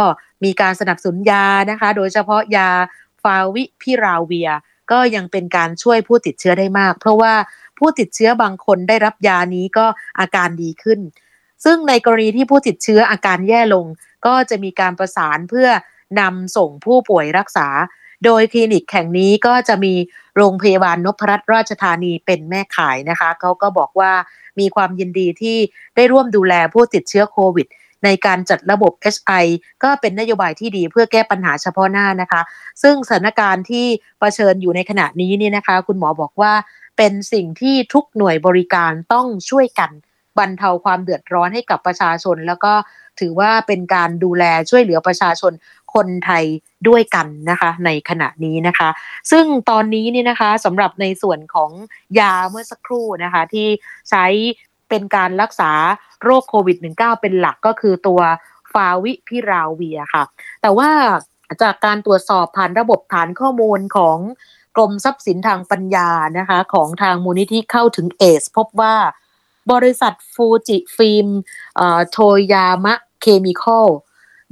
[0.43, 2.69] มีการสนับสนุนยานะคะ โดยเฉพาะยา
[3.23, 4.49] ฟาวิพิราเวีย
[4.91, 7.33] ก็ยังเป็นการช่วยผู้ติดเชื้อได้มาก เพราะว่า
[7.77, 9.85] ผู้ติดเชื้อบางคนได้รับยานี้ก็
[10.19, 10.99] อาการดีขึ้น
[11.65, 13.85] ซึ่งในกรณีที่ผู้ติดเชื้ออาการแย่ลง
[14.25, 15.67] ก็จะมีการประสานเพื่อ
[16.19, 17.67] นำส่งผู้ป่วยรักษา
[18.25, 19.93] โดยคลินิกแห่งนี้ก็จะมี
[20.35, 24.11] โรงพยาบาลนพรัตนราชธานีเป็นแม่ขายนะคะเขาก็บอกว่า
[24.59, 25.57] มีความยินดีที่
[25.95, 27.67] ได้ร่วมดูแลผู้ติดเชื้อโควิด
[28.03, 29.45] ในการจัดระบบ HI
[29.83, 32.41] ก็เป็นนโยบายที่ดีเพื่อแก้ปัญหาเฉพาะหน้านะคะ
[32.83, 33.85] ซึ่งสถานการณ์ที่
[34.19, 36.53] เผชิญอยู่ในขณะนี้นี่นะคะ คุณหมอบอกว่า
[36.97, 39.91] เป็นสิ่งที่ทุกหน่วยบริการต้องช่วยกัน
[40.37, 42.73] บรรเทาความเดือดร้อนให้กับประชาชน แล้วก็
[43.19, 45.51] ถือว่าเป็นการดูแลช่วยเหลือประชาชน
[45.93, 46.43] คนไทย
[46.87, 48.89] ด้วยกันนะคะในขณะนี้นะคะ
[49.31, 51.71] ซึ่งตอนนี้เนี่ยนะคะสำหรับในส่วนของ
[52.19, 53.67] ยาเมื่อสักครู่นะคะที่
[54.09, 54.25] ใช้
[54.89, 55.71] เป็นการรักษา
[56.23, 58.21] โรคโควิด -19 เป็นหลักก็คือตัว
[58.73, 60.23] ฟาวิพิราเวียค่ะ
[60.61, 60.89] แต่ว่า
[61.61, 64.17] จากการตรวจสอบผ่านระบบฐานข้อมูลของ
[64.75, 68.95] กรมทรัพย์สินทางปัญญานะคะของทางมูลนิธิเข้าถึงเอส พบว่า
[69.71, 71.27] บริษัทฟูจิฟิล์ม
[72.11, 72.17] โท
[72.53, 73.87] ยามะเคมีคอล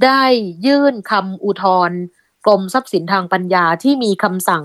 [0.04, 0.22] ได้
[0.66, 1.98] ยื่นคำอุทธรณ์
[2.46, 4.64] กรมทรัพย์สินทางปัญญาที่มีคำสั่ง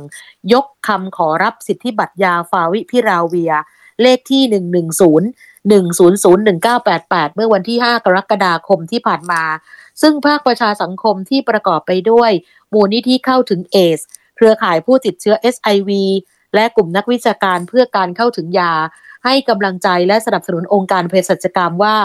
[0.54, 3.54] ยกคำขอรับสิทธิบัตรยาฟาวิพิราเวีย
[4.02, 4.44] เลขที่
[5.70, 9.44] 110 1001988 เมื่อวันที่ 5 กรกฎาคมที่ผ่านมา
[10.02, 12.32] ซึ่งภาคประชาสังคมที่ประกอบไปด้วย
[12.74, 14.00] มูลนิธิเข้าถึงเอส
[14.36, 15.92] เครือข่ายผู้ติดเชื้อ SIV
[16.56, 18.74] และกลุ่มนักวิชาการเพื่อการเข้าถึงยา
[19.26, 21.96] ให้กำลังใจและสนับสนุนองค์การเภสัชกรรมว่า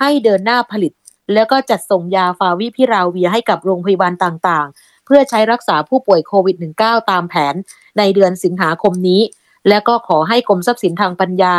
[0.00, 0.92] ให้เดินหน้าผลิต
[1.34, 7.54] แล้วก็จัดส่งยาฟาวิพิราเวียให้กับโรงพยาบาลต่างๆ เพื่อใช้รักษาผู้ป่วยโควิด -19 ตามแผน
[7.98, 9.22] ในเดือนสิงหาคมนี้
[9.68, 11.56] และก็ขอให้กรมทรัพย์สินทางปัญญา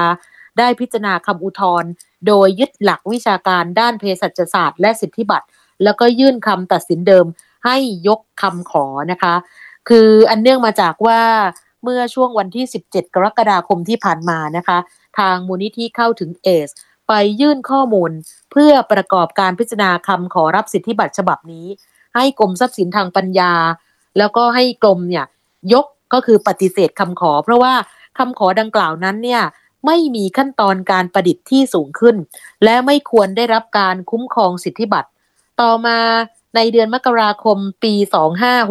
[0.58, 1.90] ได้พิจารณาคำอุทธรณ์
[2.28, 5.48] โดยยึดหลักวิชาการด้านเภสัชศาสตร์และสิทธิบัตร
[5.84, 7.26] แล้วก็ยื่นคำตัดสินเดิม
[7.66, 7.78] ให้
[8.08, 9.36] ยกคำขอนะคะ
[9.90, 11.22] คืออันเนื่องมาจากว่า
[11.84, 14.78] เมื่อช่วงวันที่ 17 กรกฎาคมที่ผ่านมานะคะ
[15.20, 16.70] ทางมูลนิธิเข้าถึงเอส
[17.08, 18.12] ไปยื่นข้อมูล
[18.52, 21.68] เพื่อประกอบการพิจารณาคำขอรับสิทธิบัตรฉบับนี้
[22.16, 23.54] ให้กรมทรัพย์สินทางปัญญา
[24.18, 25.26] แล้วก็ให้กรมเนี่ย
[25.74, 27.74] ยกก็คือปฏิเสธคำขอ เพราะว่า
[28.18, 29.42] คำขอดังกล่าวนั้นเนี่ย
[29.86, 32.16] ไม่มีขั้นตอนการประดิษฐ์ที่สูงขึ้น
[32.64, 35.10] และไม่ควรได้รับการคุ้มครองสิทธิบัตร
[35.62, 35.98] ต่อมา
[36.56, 37.94] ในเดือนมกราคมปี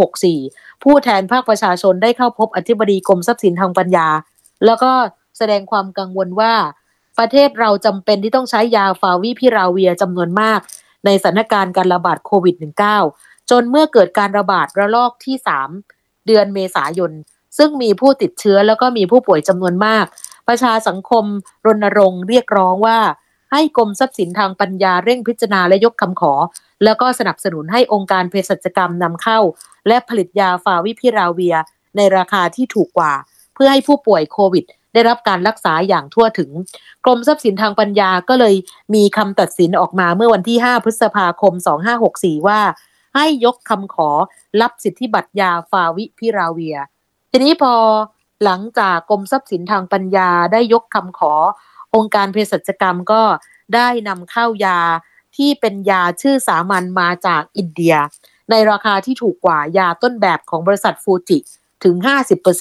[0.03, 4.09] 2564 ผู้แทนภาคประชาชนได้เข้าพบอธิบดีกรมทรัพย์สินทางปัญญา
[4.65, 4.93] แล้วก็
[5.39, 6.55] แสดงความกังวลว่า
[7.19, 10.61] ประเทศเราจำเป็นที่ต้องใช้ยาฟาวิพิราเวียจำนวนมาก
[11.05, 12.55] ในสถานการณ์การระบาดโควิด
[13.03, 15.37] -19 จนเมื่อเกิดการระบาดระลอกที่
[15.83, 17.13] 3 เดือนเมษายน
[17.59, 20.05] ซึ่งมีผู้ติดเชื้อแล้วก็มีผู้ป่วยจำนวนมาก
[20.49, 21.25] ประชาสังคม
[21.67, 22.99] รณรงค์เรียกร้องว่า
[23.53, 26.35] ให้กรมทรัพย์สินทางปัญญาเร่งพิจารณาและยกคำขอ
[26.85, 29.39] แล้วก็สนับสนุนให้องค์การเภสัชกรรมนำเข้า
[29.89, 31.57] และผลิตยาฟาวิพิราเวีย
[31.97, 33.13] ในราคาที่ถูกกว่า
[33.55, 34.65] เพื่อให้ผู้ป่วยโควิด
[34.95, 36.51] ได้รับการรักษาอย่างทั่วถึง
[37.05, 38.55] กรมทรัพย์สินทางปัญญาก็เลย
[38.95, 41.53] มีคำตัดสินออกมาเมื่อวันที่ 5 พฤษภาคม
[42.01, 42.61] 2564 ว่า
[43.17, 44.11] ให้ยกคำขอ
[44.61, 46.77] รับสิทธิบัตรยาฟาวิพิราเวีย
[47.31, 47.75] ทีนี้พอ
[48.45, 51.33] หลังจากกรมทรัพย์สินทางปัญญาได้ยกคำขอ
[51.95, 53.23] องค์การเภสัชกรรมก็
[53.75, 54.79] ได้นำเข้ายา
[55.39, 57.97] ที่เป็นยาชื่อสามัญมาจากอินเดีย
[58.51, 61.39] ในราคาที่ถูกกว่ายาต้นแบบของบริษัทฟูจิ
[61.85, 61.97] ถึง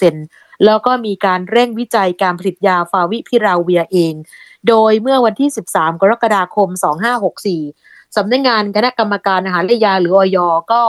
[0.00, 4.14] 50%แล้วก็มีการเร่งวิจัยการผลิตยาฟาวิพิราเวียเอง
[4.68, 6.68] โดยเมื่อวันที่ 13 กรกฎาคม
[7.42, 10.38] 2564 สำนักงงานคณะกรรมการอาหารและยาหรืออย
[10.72, 10.82] ก็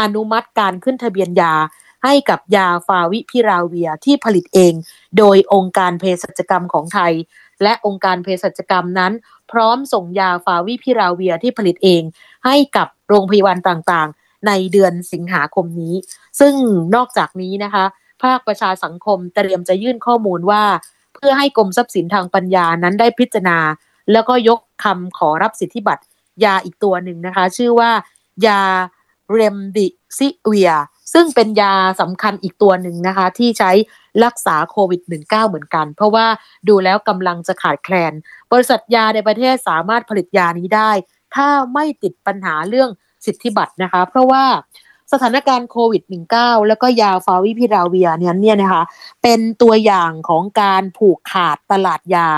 [0.00, 1.54] อนุมัติการขึ้นทะเบียนยา
[2.04, 4.72] ให้กับยาฟาวิพิราเวียที่ผลิตเอง
[5.18, 7.12] โดยองค์การเภสัชกรรมของไทย
[7.62, 9.12] และองค์การเภสัชกรรมนั้น
[9.52, 12.02] พร้อมส่งยาฟาวิพิราเวียที่ผลิตเอง
[12.46, 15.94] ให้กับโรงพยาบาลต่างๆ ในเดือนสิงหาคมนี้
[16.40, 16.54] ซึ่ง
[16.94, 17.84] นอกจากนี้นะคะ
[18.22, 20.62] ภาคประชาสังคมเตรียมจะยื่นข้อมูลว่า
[21.14, 23.58] เพื่อให้กรมทรัพย์สินทางปัญญานั้นได้พิจารณา
[24.12, 26.02] แล้วก็ยกคำขอรับสิทธิบัตร
[26.44, 27.90] ยาอีกตัวหนึ่งนะคะ ชื่อว่า
[28.46, 28.62] ยา
[29.32, 29.86] เรมดิ
[30.18, 30.72] ซิเวีย
[31.12, 33.70] ซึ่งเป็นยาสำคัญอีกตัวหนึ่งนะคะ ที่ใช้
[34.24, 36.26] รักษาโควิด -19 เหมือนกัน เพราะว่า
[36.68, 38.12] ดูแล้วกำลังจะขาดแคลน
[38.52, 40.90] บริษัทยาในประเทศสามารถผลิตยานี้ได้
[41.34, 42.90] ถ้าไม่ติดปัญหาเรื่อง
[43.26, 44.44] สิทธิบัตรนะคะ เพราะว่า
[45.12, 46.02] สถานการณ์โควิด
[46.36, 48.82] -19 แล้วก็ยาฟาวิพิราเวียเนี่ยเนี่ยนะคะ
[49.22, 52.28] เป็นตัวอย่างของการผูกขาดตลาดยา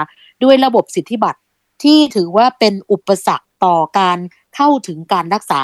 [0.42, 1.40] ด้วยระบบสิทธิบัตร
[1.82, 4.18] ที่ถือว่าเป็นอุปสรรคต่อการ
[4.56, 5.62] เข้าถึงการรักษา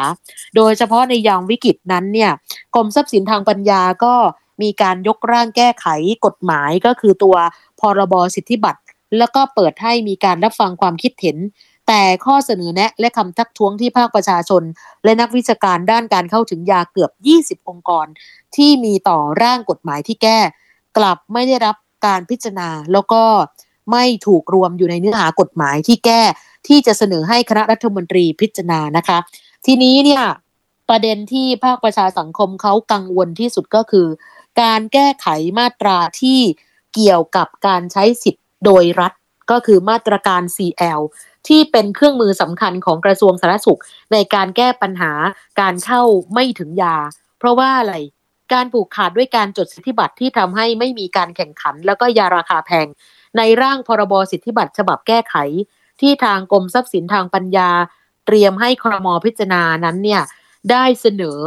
[0.57, 2.31] โดยเฉพาะในยามวิกฤตนั้นเนี่ย
[2.75, 4.14] กรมทรัพย์สินทางปัญญาก็
[4.62, 5.87] มีการยกร่างแก้ไข
[6.27, 7.37] กฎหมายก็คือตัว
[7.81, 8.81] พรบสิทธิบัตร
[9.18, 11.37] แล้วก็เปิดให้มีการรับฟังความคิดเห็น
[11.88, 14.62] แต่ข้อเสนอแนะและคำทักท้วงที่ภาคประชาชน
[15.05, 17.11] และนักวิชาการด้านการเข้าถึงยาเกือบ
[17.62, 18.07] 20 องค์กร
[18.57, 20.38] ที่มีต่อร่างกฎหมายที่แก้
[20.97, 23.23] กลับไม่ได้รับการพิจารณาแล้วก็
[23.92, 26.23] ไม่ถูกรวมอยู่ในเนื้อหากฎหมายที่แก้
[26.68, 29.18] ที่จะเสนอให้คณะรัฐมนตรีพิจารณานะคะ
[29.66, 30.23] ทีนี้เนี่ย
[30.88, 34.07] ประเด็นที่ภาคประชาสังคมเขากังวลที่สุดก็คือ
[34.61, 35.27] การแก้ไข
[35.59, 36.40] มาตราที่
[36.94, 39.12] เกี่ยวกับการใช้สิทธิ์โดยรัฐ
[39.51, 41.01] ก็คือมาตรการ CL
[41.49, 43.81] ที่เป็นเครื่องมือสำคัญของกระทรวงสาธารณสุข
[44.12, 45.12] ในการแก้ปัญหา
[45.61, 46.97] การเข้าไม่ถึงยา
[47.38, 47.94] เพราะว่าอะไร
[48.53, 52.87] การผูกขาดด้วยการจดสิทธิบัตรที่ทำให้ไม่มีการแข่งขัน แล้วก็ยาราคาแพง
[53.37, 55.35] ในร่างพรบสิทธิบัตรฉบับแก้ไข
[56.01, 57.71] ที่ทางกรมทรัพย์สินทางปัญญา
[58.27, 60.23] เตรียมให้ครมพิจารณานั้นเนี่ย
[60.71, 61.40] ได้เสนอ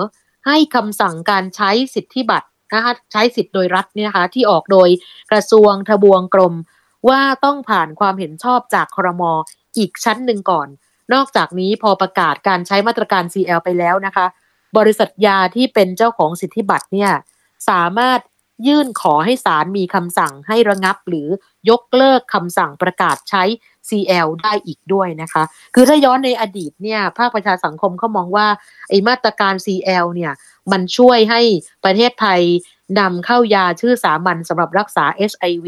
[0.47, 4.90] ให้คำสั่งการใช้สิทธิบัตร นะคะใช้สิทธิ์โดยรัฐเนี่ยนะคะที่ออกโดย
[5.32, 6.54] กระทรวงทบวงกรม
[7.10, 9.24] ว่าต้องผ่านความเห็นชอบจากครม
[9.78, 10.68] อีกชั้นหนึ่งก่อน
[11.14, 14.26] นอกจากนี้พอประกาศการใช้มาตรการ CL ไปแล้วนะคะ
[14.78, 17.12] บริษัทยาที่เป็นเจ้าของสิทธิบัตรเนี่ย
[17.70, 18.20] สามารถ
[18.67, 21.28] ยื่นขอให้ศาลมีคำสั่งให้ระงับหรือ
[21.69, 23.43] ยกเลิกคำสั่งประกาศใช้
[23.89, 25.43] CL ได้อีกด้วยนะคะ
[25.76, 28.47] คือถ้าย้อนในอดีตเนี่ยภาคประชาสังคมเขามองว่า
[28.89, 30.34] ไอ้มาตรการ CL เนี่ย
[30.71, 31.41] มันช่วยให้
[31.86, 32.41] ประเทศไทย
[33.00, 35.67] นำเข้ายาชื่อสามัญสำหรับรักษา HIV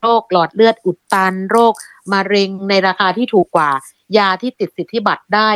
[0.00, 1.74] โรคหลอดเลือดอุดตัน โรค
[2.12, 3.70] มะเร็งในราคาที่ถูกกว่า
[4.18, 5.50] ยาที่ติดสิทธิบัตรได้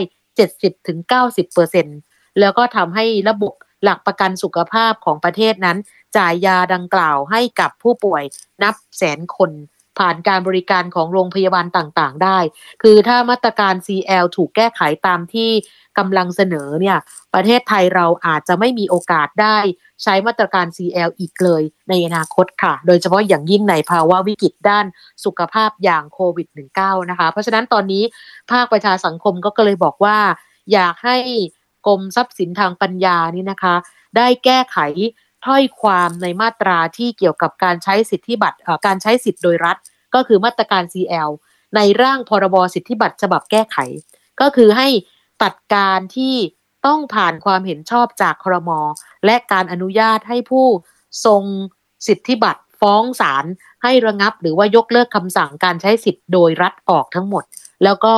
[1.56, 3.54] 70-90%แล้วก็ทำให้ระบบ
[3.84, 5.78] หลักประกันสุขภาพของประเทศนั้น
[6.16, 8.22] จ่ายยาดังกล่าวให้กับผู้ป่วย
[8.62, 9.52] นับแสนคน
[9.98, 12.38] ผ่านการบริการของโรงพยาบาลต่างๆ ได้
[12.82, 15.50] คือถ้ามาตรการ CL ถูกแก้ไขตามที่
[15.98, 16.98] กำลังเสนอเนี่ย
[17.34, 19.58] ประเทศไทยเราอาจจะไม่มีโอกาสได้
[20.02, 24.86] ใช้มาตรการ CL อีกเลยในอนาคตค่ะ โดยเฉพาะอย่างยิ่งในภาวะวิกฤตด้าน
[25.24, 28.02] สุขภาพอย่างโควิด -19 นะคะ เพราะฉะนั้นตอนนี้
[28.50, 30.18] ภาคประชาสังคมก็เลยบอกว่า
[30.72, 31.16] อยากให้
[31.86, 33.74] กรมทรัพย์สินทางปัญญานี่นะคะ
[34.16, 34.78] ได้แก้ไข
[35.46, 39.76] ถ้อยความในมาตราที่เกี่ยวกับการใช้สิทธิบัตรการใช้สิทธิ์โดยรัฐ
[40.14, 41.30] ก็คือมาตรการ CL
[41.76, 43.76] ในร่างพรบสิทธิบัตรฉบับแก้ไข
[44.40, 44.88] ก็คือให้
[45.42, 46.34] ตัดการที่
[46.86, 48.70] ต้องผ่านความเห็นชอบจากครม
[49.26, 50.66] และการอนุญาตให้ผู้
[51.24, 51.42] ทรง
[52.06, 53.44] สิทธิบัตรฟ้องศาล
[53.82, 57.44] ให้ระงับ หรือว่ายกเลิกคำสั่งการใช้สิทธิ์โดยรัฐออกทั้งหมด
[57.84, 58.14] แล้วก็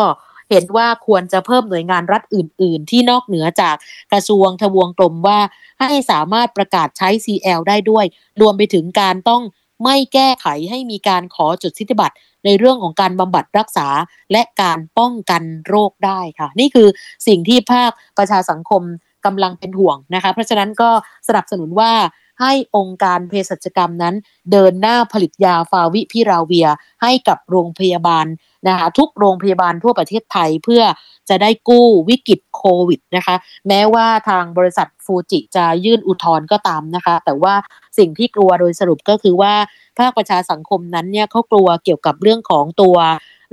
[0.55, 3.77] เห็นว่าควรจะเพิ่มหน่วยงานรัฐอื่น ๆ ที่นอกเหนือจาก
[4.13, 5.39] กระทรวงทบวงกรมว่า
[5.81, 8.05] ให้สามารถประกาศใช้ CL ได้ด้วย
[8.41, 9.43] รวมไปถึงการต้อง
[9.85, 12.15] ไม่แก้ไขให้มีการขอจดสิทธิบัตร
[12.45, 13.89] ในเรื่องของการบำบัดรักษา
[14.33, 16.89] และการป้องกันโรคได้ค่ะ นี่คือ
[17.27, 18.83] สิ่งที่ภาคประชาสังคม
[19.25, 20.91] กำลังเป็นห่วงนะคะ เพราะฉะนั้นก็
[21.29, 21.93] สนับสนุนว่า
[22.41, 24.15] ให้องค์การเภสัชกรรมนั้น
[24.53, 26.69] เดินหน้าผลิตยาฟาวิพิราเวีย
[27.03, 28.27] ให้กับโรงพยาบาล
[28.69, 30.83] นะคะทุกโรงพยาบาลทั่วประเทศไทยเพื่อ
[31.29, 33.37] จะได้กู้วิกฤตโควิดนะคะ
[33.69, 37.55] แม้ว่าทางบริษัทฟูจิจะยื่นอุทธรณ์ก็ตามนะคะ แต่ว่า
[37.99, 39.55] สิ่งที่กลัวโดยสรุปก็คือว่า
[39.99, 42.97] ภาคประชาสังคมนั้นเนี่ยเขากลัวเกี่ยวกับเรื่องของตัว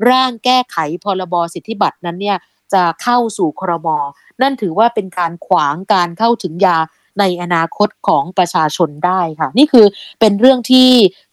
[0.09, 2.37] ร่างแก้ไขพรบสิทธิบัตรนั้นเนี่ย
[2.73, 3.87] จะเข้าสู่ครม
[4.41, 6.77] นั่นถือว่าเป็นการขวางการเข้าถึงยา
[7.19, 9.85] ในอนาคตของประชาชนได้ค่ะ นี่คือ
[10.19, 10.89] เป็นเรื่องที่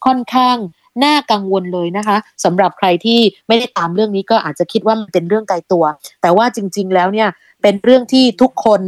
[0.07, 0.57] ค่อนข้าง
[1.05, 5.85] น่ากังวลเลยนะคะสำหรับใครที่ไม่ได้ตามเรื่องนี้ก็อาจจะคิดว่ามันเป็นเรื่องไกลตัว
[6.23, 7.29] แต่ว่าจริง ๆ แล้วเนี่ย
[7.63, 8.81] เป็นเรื่องที่ทุกคน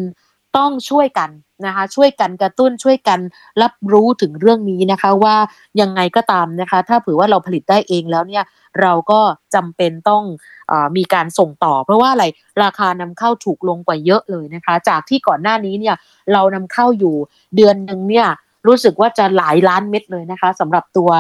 [0.57, 1.31] ต้องช่วยกัน
[1.67, 3.21] นะคะช่วยกันกระตุ้นช่วยกัน
[3.63, 5.37] รับรู้ถึงเรื่องนี้นะคะว่า
[5.81, 8.45] ยังไงก็ตามนะคะ ถ้าเผื่อว่าเราผลิตได้เองแล้วเนี่ย
[8.81, 9.21] เราก็
[9.55, 10.25] จำเป็นต้อง
[10.71, 12.25] อมีการส่งต่อ เพราะว่าอะไร
[12.63, 15.97] ราคานำเข้าถูกลงกว่าเยอะเลยนะคะ จากที่ก่อนหน้านี้เนี่ย
[16.33, 17.15] เรานำเข้าอยู่
[17.57, 18.27] เดือนหนึ่งเนี่ย
[18.67, 21.11] รู้สึกว่าจะหลายล้านเม็ดเลยนะคะสำหรับตัว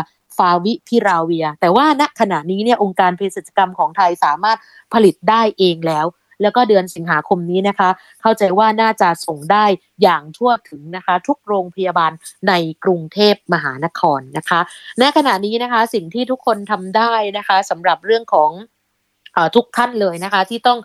[0.40, 4.58] ฟาวิพิราเวีย แต่ว่าณขณะนี้เนี่ยองค์การเภสัชกรรมของไทยสามารถ
[4.94, 6.06] ผลิตได้เองแล้ว
[6.42, 7.88] แล้วก็เดือนสิงหาคมนี้นะคะ
[8.22, 9.64] เข้าใจว่าน่าจะส่งได้
[10.02, 12.12] อย่างทั่วถึงนะคะ ทุกโรงพยาบาล
[12.48, 12.52] ใน
[12.84, 14.60] กรุงเทพมหานครนะคะ
[15.00, 18.50] ณขณะนี้นะคะสิ่งที่ทุกคนทำได้นะคะสำหรับเรื่องของ
[19.56, 20.78] ทุกท่านเลยนะคะที่ต้อง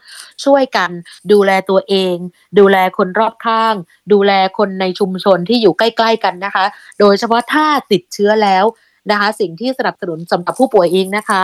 [0.46, 0.92] ช่วยกัน
[1.32, 2.16] ดูแลตัวเอง
[2.60, 3.76] ดูแลคนรอบข้าง
[4.14, 6.66] ดูแลคนในชุมชนที่อยู่ใกล้ ๆ กันนะคะ
[7.00, 8.66] โดยเฉพาะถ้าติดเชื้อแล้ว
[9.12, 11.42] นะคะ สิ่งที่สนับสนุนสำหรับผู้ป่วยเองนะคะ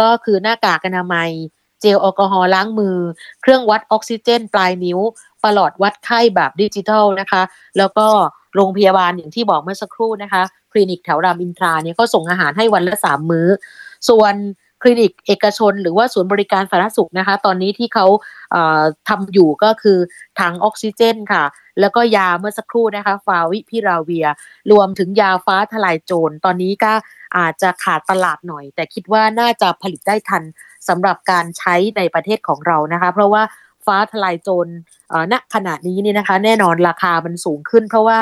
[0.00, 1.30] ก็คือหน้ากากอนามัย
[1.80, 2.96] เจลแอลกอฮอล์ล้างมือ
[3.42, 4.98] เครื่องวัดออกซิเจน ปลายนิ้ว
[5.44, 7.42] ปลอดวัดไข้แบบดิจิทัลนะคะ
[7.78, 8.06] แล้วก็
[8.54, 13.48] โรงพยาบาลอย่างที่บอกเมื่อสักครู่นะคะ คลินิกแถวรามอินทราเนี่ยก็ส่งอาหารให้วันละสามมื้อ
[14.08, 14.34] ส่วน
[14.86, 18.06] ลินิกเอกชน หรือว่าศูนย์บริการสาธารณสุขนะคะ ตอนนี้ที่เขา
[19.08, 19.98] ทำอยู่ก็คือ
[20.40, 21.44] ถังออกซิเจนค่ะ
[21.80, 24.26] แล้วก็ยาเมื่อสักครู่นะคะฟาวิพิราเวีย
[24.72, 26.92] รวมถึงยาฟ้าทลายโจร ตอนนี้ก็
[27.38, 30.42] อาจจะขาดตลาดหน่อย แต่คิดว่าน่าจะผลิตได้ทัน
[30.88, 33.42] สำหรับการใช้ในประเทศของเรานะคะ เพราะว่า
[33.86, 34.66] ฟ้าทลายโจร
[35.32, 38.18] ณขณะนี้นี่นะคะ แน่นอนราคามันสูงขึ้น เพราะว่า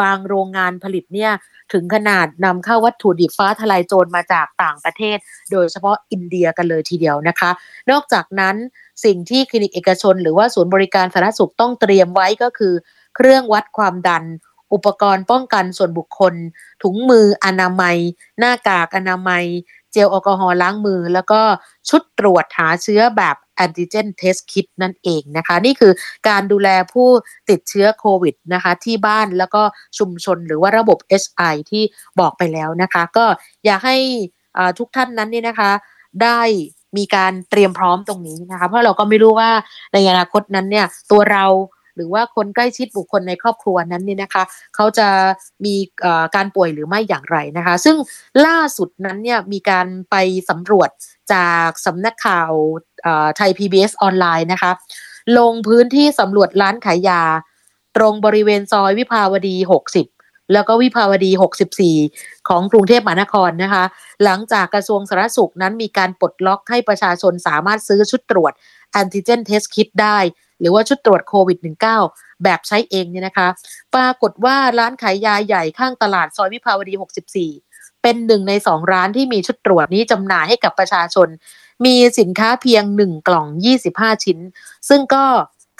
[0.00, 1.32] บางโรงงานผลิตเนี่ย
[1.72, 5.18] ถึงขนาดนำเข้าวัตถุดิบฟ้าทลายโจรมาจากต่างประเทศ
[5.52, 7.50] โดยเฉพาะอินเดียกันเลยทีเดียวนะคะ
[7.90, 8.56] นอกจากนั้น
[9.04, 12.74] สิ่งที่คลินิกเอกชน หรือว่าศูนย์บริการสาธารณสุขต้องเตรียมไว้ก็คือ
[13.16, 14.24] เครื่องวัดความดัน
[14.72, 16.34] อุปกรณ์ป้องกันส่วนบุคคล
[16.82, 17.96] ถุงมืออนามัย
[18.38, 19.44] หน้ากากอนามัย
[19.92, 21.40] เจลแอลกอฮอล์ล้างมือ แล้วก็
[21.88, 25.92] ชุดตรวจหาเชื้อแบบ antigen test kit นั่นเองนะคะ นี่คือ
[26.28, 27.08] การดูแลผู้
[27.50, 29.62] ติดเชื้อโควิดนะคะ ที่บ้านแล้วก็
[29.98, 31.82] ชุมชนหรือว่าระบบ HI ที่
[32.20, 33.26] บอกไปแล้วนะคะ ก็
[33.64, 33.96] อยากให้
[34.78, 35.70] ทุกท่านนั้นนี่นะคะ
[36.22, 36.40] ได้
[36.96, 39.50] มีการเตรียมพร้อมตรงนี้นะคะ เพราะเราก็ไม่รู้ว่า
[39.92, 41.44] ในอนาคตนั้นเนี่ยตัวเรา
[41.96, 45.08] หรือว่าคนใกล้ชิดบุคคลในครอบครัวนั้นนี่นะคะเขาจะ
[45.64, 45.74] มี
[46.34, 47.96] การป่วยหรือไม่อย่างไรนะคะ ซึ่ง
[48.46, 50.16] ล่าสุดนั้นเนี่ยมีการไป
[50.50, 50.90] สำรวจ
[51.32, 52.50] จากสำนักข่าว
[53.36, 54.72] ไทย PBS ออนไลน์นะคะ
[55.38, 57.22] ลงพื้นที่สำรวจร้านขายยา
[57.96, 61.30] ตรงบริเวณซอยวิภาวดี 60แล้วก็วิภาวดี
[61.90, 63.84] 64 ของกรุงเทพมหานครนะคะ
[64.24, 68.52] หลังจากกระทรวงสาธารณสุขนั้นมีการปลดล็อกให้ประชาชนสามารถซื้อชุดตรวจ
[68.92, 70.18] แอนติเจนเทสคิดได้
[70.60, 71.58] หรือว่าชุดตรวจโควิด
[72.00, 73.48] -19 แบบใช้เองเนี่ยนะคะ
[73.94, 76.94] ปรากฏว่าร้านขายยาใหญ่ข้างตลาดซอยวิภาวดี
[77.44, 81.28] 64 เป็นหนึ่งในสองร้านที่มีชุดตรวจนี้จำหน่ายให้กับประชาชน
[81.84, 83.46] มีสินค้าเพียง 1 กล่อง
[83.86, 84.38] 25 ชิ้น
[84.88, 85.24] ซึ่งก็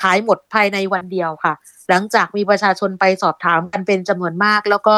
[0.02, 1.54] ขายหมดภายในวันเดียวค่ะ
[1.88, 4.96] หลังจากมีประชาชนไปสอบถามกันเป็นจำนวนมาก แล้วก็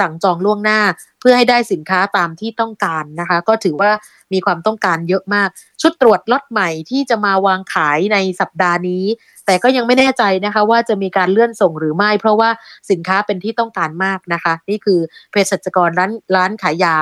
[0.00, 0.80] สั่งจองล่วงหน้า
[1.20, 3.90] เพื่อให้ได้สินค้าตามที่ต้องการนะคะ ก็ถือว่า
[4.32, 5.48] มีความต้องการเยอะมาก
[5.82, 9.04] ชุดตรวจล็อตใหม่ที่จะมาวางขายในสัปดาห์นี้
[9.46, 12.50] แต่ก็ยังไม่แน่ใจนะคะว่าจะมีการเลื่อนส่งหรือไม่ เพราะว่า
[12.90, 14.98] สินค้าเป็นที่ต้องการมากนะคะ นี่คือ
[15.30, 16.94] เภสัชกรร้านร้านขายยา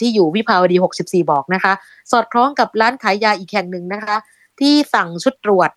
[0.00, 1.72] ที่อยู่วิภาวดี 64 บอกนะคะ
[2.10, 4.16] สอดคล้องกับร้านขายยาอีกแห่งหนึ่งนะคะ
[4.60, 5.70] ที่สั่งชุดตรวจ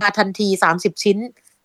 [0.00, 1.18] มาทันที 30 ชิ้น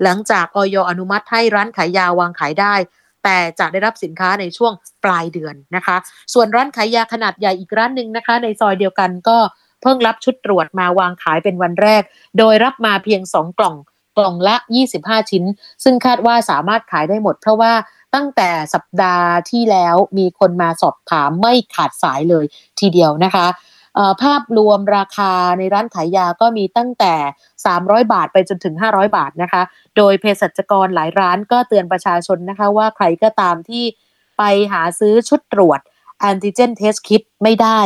[0.04, 2.76] หลังจากออยอนุมัติให้ร้านขายยาวางขายได้
[3.24, 5.98] แต่จะได้รับสินค้าในช่วงปลายเดือนนะคะ
[6.34, 9.38] ส่วนร้านขายยาขนาดใหญ่อีกร้านหนึ่งนะคะ ในซอยเดียวกันก็
[9.82, 12.04] เพิ่งรับชุดตรวจมาวางขายเป็นวันแรก
[12.38, 13.76] โดยรับมาเพียง 2 กล่อง
[14.18, 14.56] กล่องละ
[14.94, 15.44] 25 ชิ้น
[15.84, 17.74] ซึ่งคาดว่าสามารถขายได้หมด เพราะว่า
[18.16, 22.46] ตั้งแต่สัปดาห์ที่แล้วมีคนมาสอบถามไม่ขาดสายเลย
[22.80, 23.46] ทีเดียวนะคะ
[24.24, 27.14] ภาพรวมราคาในร้านขายยาก็มีตั้งแต่
[27.66, 29.62] 300 บาทไปจนถึง 500 บาทนะคะ
[29.98, 33.84] โดยเภสัชกรหลายร้านก็เตือนประชาชนนะคะว่าใครก็ตามที่
[34.38, 35.80] ไปหาซื้อชุดตรวจ
[36.20, 37.80] แอนติเจนเทสคิดไม่ได้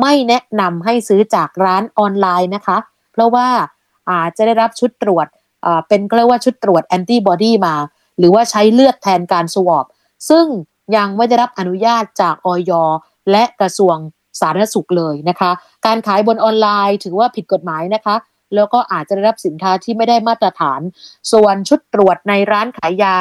[0.00, 2.78] ไม่แนะนำให้ซื้อจากร้านออนไลน์นะคะ
[3.12, 3.48] เพราะว่า
[4.10, 5.26] อาจจะได้รับชุดตรวจ
[5.88, 7.74] เป็นเรียกว่าชุดตรวจแอนติบอดีมา
[8.18, 9.86] หรือว่าใช้เลือดแทนการสวอป
[10.30, 10.46] ซึ่ง
[10.96, 12.72] ยังไม่ได้รับอนุญาตจากออย
[13.30, 13.96] และกระทรวง
[14.40, 15.50] สาธารณสุขเลยนะคะ
[15.86, 18.16] การขายบนออนไลน์ถือว่าผิดกฎหมายนะคะ
[18.54, 20.80] แล้วก็อาจจะได้รับสินค้าที่ไม่ได้มาตรฐาน
[21.32, 23.16] ส่วนชุดตรวจในร้านขายยา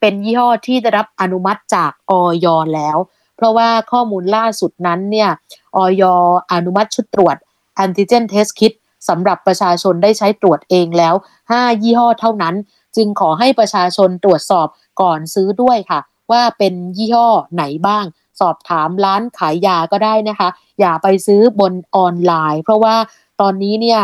[0.00, 2.96] เป็นยี่ห้อที่ได้รับอนุมัติจากออยแล้ว
[3.36, 5.30] เพราะว่าข้อมูลล่าสุดนั้นเนี่ย
[5.76, 6.04] ออย
[6.52, 7.36] อนุมัติชุดตรวจ
[7.76, 8.72] antigen test kit
[9.08, 11.14] สำหรับประชาชนได้ใช้ตรวจเองแล้ว
[11.48, 12.54] 5 ยี่ห้อเท่านั้น
[12.96, 14.68] จึงขอให้ประชาชนตรวจสอบ
[15.00, 16.00] ก่อนซื้อด้วยค่ะ
[16.32, 18.04] ว่าเป็นยี่ห้อไหนบ้าง
[18.40, 20.48] สอบถามร้านขายยาก็ได้นะคะ
[20.80, 22.96] อย่าไปซื้อบนออนไลน์ เพราะว่า
[23.40, 24.00] ตอนนี้เนี่ย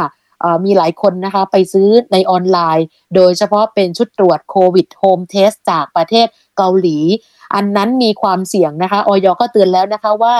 [0.64, 6.26] มีหลายคนนะคะไปซื้อในออนไลน์ โดยเฉพาะเป็นชุดตรวจโควิด home test จากประเทศ
[6.56, 6.98] เกาหลี
[7.54, 10.34] อันนั้นมีความเสี่ยงนะคะออยก็เตือนแล้วนะคะว่า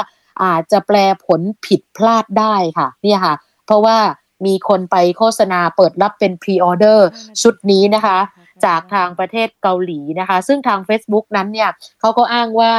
[0.45, 3.35] อาจจะแปลผลผิดพลาดได้ค่ะเนี่ยค่ะ
[3.67, 3.99] เพราะว่า
[4.47, 7.09] มีคนไปโฆษณาเปิดรับเป็นพรีออเดอร์
[7.43, 8.19] ชุดนี้นะคะ
[8.65, 11.71] จากทางประเทศเกาหลีนะคะ ซึ่งทาง Facebook นั้นเนี่ย
[12.01, 12.73] เขาก็อ้างว่า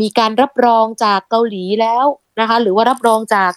[0.00, 2.04] มีการรับรองจากเกาหลีแล้ว
[2.40, 3.50] นะคะหรือว่ารับรองจาก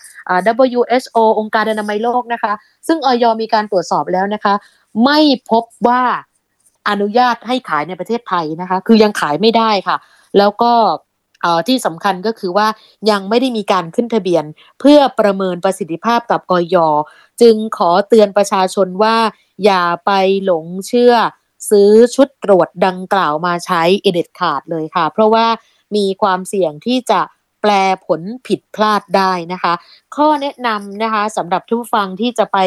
[0.61, 2.53] WHO องค์การอนามัยโลกนะคะ
[2.87, 4.53] ซึ่งออยมีการตรวจสอบแล้วนะคะ
[5.05, 5.19] ไม่
[5.51, 6.03] พบว่า
[6.89, 9.97] อนุญาตให้ขายในประเทศไทยนะคะ คือยังขายไม่ได้ค่ะ
[10.37, 10.73] แล้วก็
[11.67, 12.67] ที่สำคัญก็คือว่า
[13.09, 14.43] ยังไม่ได้มีการขึ้นทะเบียน
[14.79, 16.75] เพื่อประเมินประสิทธิภาพกับออย
[17.41, 19.17] จึงขอเตือนประชาชนว่า
[19.65, 20.11] อย่าไป
[20.45, 21.13] หลงเชื่อ
[21.69, 25.45] ซื้อชุดตรวจดังกล่าวมาใช้เอเด็ดขาดเลยค่ะ เพราะว่า
[25.95, 27.21] มีความเสี่ยงที่จะ
[27.61, 27.71] แปล
[28.05, 29.73] ผลผิดพลาดได้นะคะ
[30.15, 32.57] ข้อแนะนำนะคะสำหรับทุกฟังที่จะไป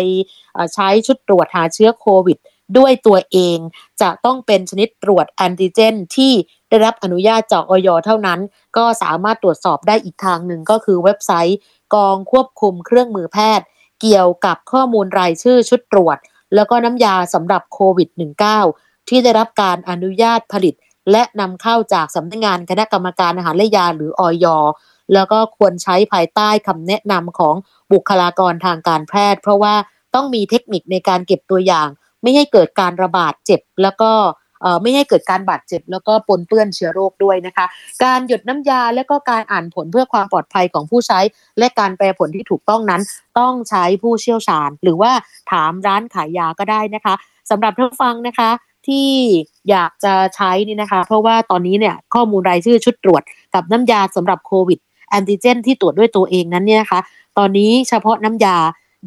[0.75, 2.39] ใช้ชุดตรวจหาเชื้อโควิด
[2.79, 3.59] ด้วยตัวเอง
[4.01, 6.33] จะต้องเป็นชนิดตรวจแอนติเจน ที่
[6.69, 8.41] ได้รับอนุญาตจากออยเท่านั้น
[8.77, 11.59] ก็สามารถตรวจสอบได้อีกทางหนึ่งก็คือเว็บไซต์
[11.95, 13.67] กองควบคุมเครื่องมือแพทย์
[14.01, 16.19] เกี่ยวกับข้อมูลรายชื่อชุดตรวจ
[16.55, 18.09] แล้วก็น้ำยาสำหรับโควิด
[18.61, 20.75] -19 ที่ได้รับการอนุญาตผลิต
[21.11, 24.47] และนำเข้าจากสำนักงงานคณะกรรมการอาหารและยาหรือออย
[25.15, 27.55] แล้วก็ควรใช้ภายใต้คำแนะนำของ
[27.93, 29.75] บุคลากรทางการแพทย์ เพราะว่า
[30.15, 31.89] ต้องมีเทคนิคในการเก็บตัวอย่าง
[32.23, 34.13] ไม่ให้เกิดการระบาดเจ็บ แล้วก็
[34.83, 37.67] ไม่ให้เกิดการบาดเจ็บ แล้วก็ปนเปื้อนเชื้อโรคด้วยนะคะ
[38.05, 41.21] การหยดน้ำยาและก็การอ่านผลเพื่อความปลอดภัยของผู้ใช้
[41.59, 43.03] และการแปลผลที่ถูกต้องนั้น
[43.39, 45.13] ต้องใช้ผู้เชี่ยวชาญ หรือว่า
[45.53, 47.15] ถามร้านขายยาก็ได้นะคะ
[47.51, 48.51] สำหรับท่านฟังนะคะ
[48.89, 49.11] ที่
[49.71, 53.23] อยากจะใช้นี่นะคะ เพราะว่าตอนนี้เนี่ยข้อมูลรายชื่อชุดตรวจ
[53.55, 54.79] กับน้ำยาสำหรับโควิด
[55.11, 57.01] แอนติเจน ที่ตรวจด้วยตัวเองนั้นเนี่ยนะคะ
[57.39, 58.57] ตอนนี้เฉพาะน้ำยา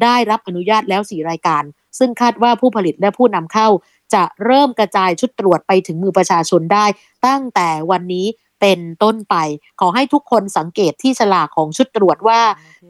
[0.02, 1.62] ได้รับอนุญาตแล้ว 4 รายการ
[1.98, 3.68] ซึ่งคาดว่าผู้ผลิตและผู้นำเข้า
[4.14, 6.86] จะเริ่มกระจายชุดตรวจไปถึงมือประชาชนได้
[7.26, 8.26] ตั้งแต่วันนี้
[8.60, 9.36] เป็นต้นไป
[9.80, 12.40] ขอให้ทุกคนสังเกตที่ฉลากของชุดตรวจว่า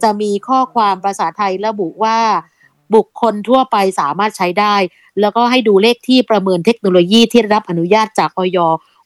[0.03, 2.19] จะมีข้อความภาษาไทยระบุว่า
[2.95, 4.77] บุคคลทั่วไปสามารถใช้ได้
[5.21, 8.59] แล้วก็ให้ดูเลขที่ประเมินเทคโนโลยีที่รับอนุญาตจากออย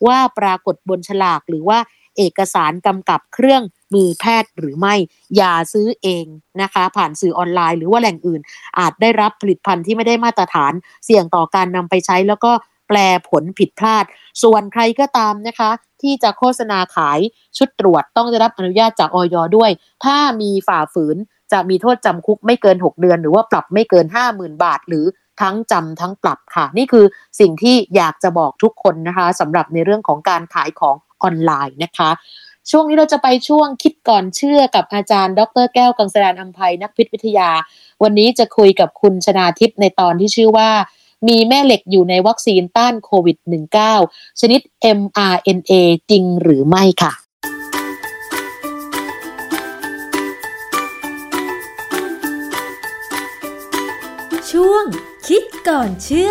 [0.06, 1.78] ว่าปรากฏบนฉลากหรือว่า
[2.18, 3.62] เอกสารกำกับเครื่อง
[3.94, 4.94] มือแพทย์หรือไม่
[5.36, 6.26] อย่าซื้อเอง
[6.62, 8.40] นะคะ ผ่านสื่อออนไลน์หรือว่าแหล่งอื่น
[8.78, 10.72] อาจได้รับผลิตภัณฑ์ที่ไม่ได้มาตรฐาน
[11.04, 12.52] เสี่ยงต่อการนำไปใช้แล้วก็
[12.88, 14.04] แปลผลผิดพลาด
[14.42, 15.70] ส่วนใครก็ตามนะคะ
[16.02, 17.18] ที่จะโฆษณาขาย
[17.58, 19.70] ชุดตรวจต้องได้รับอนุญาตจากออยด้วย
[20.04, 21.16] ถ้ามีฝ่าฝืน
[21.52, 25.04] จะมีโทษจำคุกไม่เกิน 6 เดือน หรือว่าปรับไม่เกิน 50,000 บาท หรือ
[25.40, 27.04] ทั้งจำทั้งปรับค่ะ นี่คือ
[27.40, 32.10] สิ่งที่อยากจะบอกทุกคนนะคะสำหรับในเรื่องของการขายของออนไลน์นะคะ
[32.70, 37.50] ช่วงนี้เราจะไปช่วงคิดก่อนเชื่อกับอาจารย์ ดรแก้วกังสดานอัมภัยนักพิษวิทยา
[38.02, 40.70] วันนี้จะคุยกับคุณชนาทิพย์ในตอนที่ชื่อว่า
[41.28, 43.38] มีแม่เหล็กอยู่ในวัคซีนต้านโควิด
[43.88, 44.60] -19 ชนิด
[44.98, 45.72] mRNA
[46.10, 47.12] จริงหรือไม่ค่ะ
[55.28, 56.30] คิดก่อนเชื่อ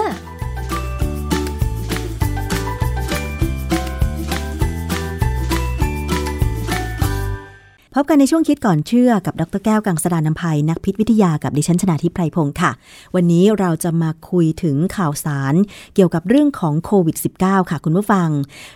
[7.96, 12.72] พบกันในช่วงคิดก่อนเชื่อกับดรแก้วกังสดานนภัยนักพิษวิทยากับดิฉันชนาทิพไพรพงศ์ค่ะ
[13.16, 15.54] วันนี้เราจะมาคุยถึงข่าวสาร
[15.96, 18.30] เกี่ยวกับเรื่องของโควิด -19 ค่ะคุณผู้ฟัง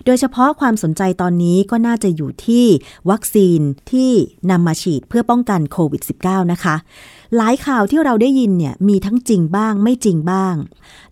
[0.06, 2.66] โดยเฉพาะความสนใจตอนนี้ก็น่าจะอยู่ที่
[3.10, 3.60] วัคซีน
[3.92, 4.12] ที่
[4.52, 6.76] นำมาฉีดเพื่อป้องกันโควิด -19 นะคะ
[7.38, 10.56] หลายข่าวที่เราได้ยินเนี่ยมีทั้งจริงบ้างไม่จริงบ้าง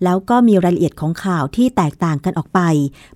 [0.04, 2.60] แล้วก็มีรายละเอียดของข่าวที่แตกต่างกันออกไป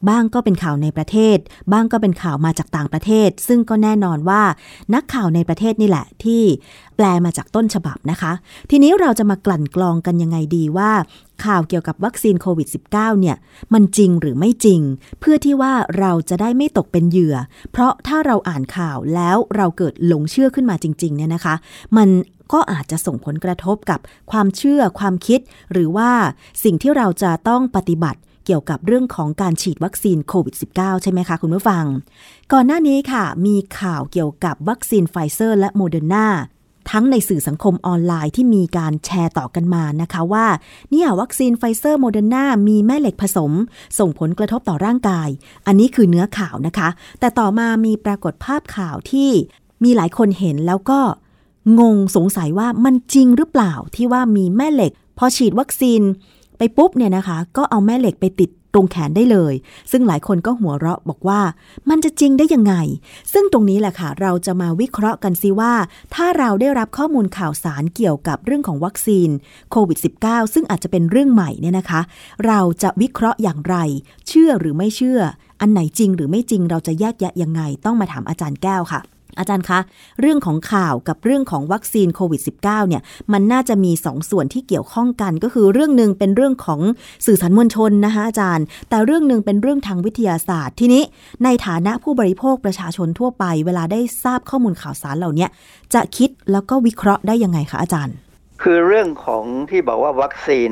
[0.10, 1.38] บ้างก็เป็นข่าวในประเทศ
[1.72, 4.42] บ้างก็เป็นข่าวมาจากต่างประเทศ ซึ่งก็แน่นอนว่า
[4.94, 6.44] นักข่าวในประเทศนี่แหละที่
[6.96, 8.32] แปลมาจากต้นฉบับนะคะ
[8.70, 10.92] ทีนี้เราจะมากลั่นกรองกันยังไงดีว่า
[11.46, 13.38] ข่าวเกี่ยวกับวัคซีนโควิด -19 เนี่ย
[13.74, 14.82] มันจริงหรือไม่จริง
[15.20, 17.36] เพื่อที่ว่าเราจะได้ไม่ตกเป็นเหยื่อ
[17.72, 21.56] เพราะถ้าเราอ่านข่าวแล้วเราเกิดหลงเชื่อขึ้นมาจริงๆเนี่ยนะคะ
[21.98, 22.10] มัน
[22.54, 24.00] ก็อาจจะส่งผลกระทบกับ
[24.32, 25.40] ความเชื่อความคิด
[25.72, 26.12] หรือว่า
[26.64, 31.86] สิ่งที่เราจะต้องปฏิบัติเกี่ยวกับเรื่องของการฉีดวัคซีนโควิด -19 ใช่ไหมคะคุณผู้ฟัง
[32.54, 36.28] ก่อนหน้านี้ค่ะ มีข่าวเกี่ยวกับวัคซีนไฟเซอร์และโมเดอร์นา
[36.92, 40.48] ทั้งในสื่อสังคมออนไลน์ที่มีการแชร์ต่อกันมานะคะว่า
[40.92, 43.52] เนี่ยวัคซีนไฟเซอร์โมเดอร์นามีแม่เหล็กผสม
[44.00, 45.30] ส่งผลกระทบต่อร่างกาย
[45.68, 46.90] อันนี้คือเนื้อข่าวนะคะ
[47.20, 49.30] แต่ต่อมามีปรากฏภาพข่าวที่
[49.84, 51.00] มีหลายคนเห็นแล้วก็
[51.80, 56.02] งงสงสัยว่ามันจริงหรือเปล่าที่ว่ามีแม่เหล็ก พอฉีดวัคซีน
[56.58, 59.54] ไปปุ๊บเนี่ยนะคะ ก็เอาแม่เหล็กไปติดตรงแขนได้เลย
[59.92, 61.42] ซึ่งหลายคนก็หัวเราะบอกว่า
[61.90, 62.74] มันจะจริงได้ยังไง
[63.34, 65.74] ซึ่งตรงนี้แหละค่ะ เราจะมาวิเคราะห์กันซิว่า
[66.16, 69.30] ถ้าเราได้รับข้อมูลข่าวสารเกี่ยวกับเรื่องของวัคซีน
[69.72, 72.02] โควิด -19 ซึ่งอาจจะเป็นเรื่องใหม่เนี่ยนะคะ
[72.48, 73.76] เราจะวิเคราะห์อย่างไร
[74.28, 75.20] เชื่อหรือไม่เชื่อ
[75.62, 79.02] อันไหนจริงหรือไม่จริงเราจะแยกแยะยังไง ต้องมาถามอาจารย์แก้วค่ะ
[79.40, 79.80] อาจารย์คะ
[80.22, 83.02] เรื่องของข่าวกับเรื่องของวัคซีนโควิด -19 เนี่ย
[83.34, 86.80] มันน่าจะมีสองส่วนที่เกี่ยวข้องกัน ก็คือเรื่องหนึ่งเป็นเรื่องของ
[87.26, 91.04] สื่อสารมวลชนนะคะอาจารย์ แต่เรื่องหนึ่งเป็นเรื่องทางวิทยาศาสตร์ ทีนี้
[91.44, 95.48] ในฐานะผู้บริโภคประชาชนทั่วไป เวลาได้ทราบข้อมูลข่าวสารเหล่านี้
[95.94, 98.16] จะคิดแล้วก็วิเคราะห์ได้ยังไงคะอาจารย์
[98.64, 100.70] คือเรื่องของที่บอกว่าวัคซีน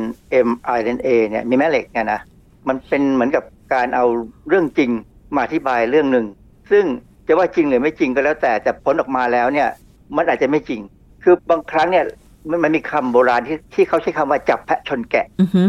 [0.48, 2.20] mRNA เนี่ยมีแม่เหล็กเนี่ยนะ
[2.68, 3.44] มันเป็นเหมือนกับ
[3.74, 4.06] การเอา
[4.48, 4.92] เรื่องจริง
[5.36, 6.26] มาอธิบายเรื่องหนึ่ง
[6.72, 6.86] ซึ่ง
[7.28, 9.70] จะว่าจริงหรือไม่จริงก็แล้วแต่แต่ผลออกมาแล้วเนี่ย
[10.16, 10.82] มันอาจจะไม่จริง
[11.24, 12.06] คือบางครั้งเนี่ย
[12.50, 15.64] มันมันมีคำโบราณที่ที่เขาใช้คำว่าจับแพะชนแกะอือฮึ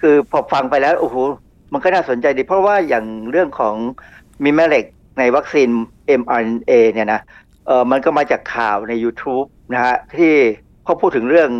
[0.00, 1.16] คือพอฟังไปแล้วโอ้โห
[1.72, 3.74] มันก็น่าสนใจดี เพราะว่าอย่างเรื่องของ
[4.44, 4.84] มีแม่เหล็ก
[5.18, 5.68] ในวัคซีน
[6.20, 7.20] mRNA เนี่ยนะ
[7.66, 10.32] เออมันก็มาจากข่าวใน YouTube นะฮะที่
[10.84, 11.50] เขาพูดถึงเรื่อง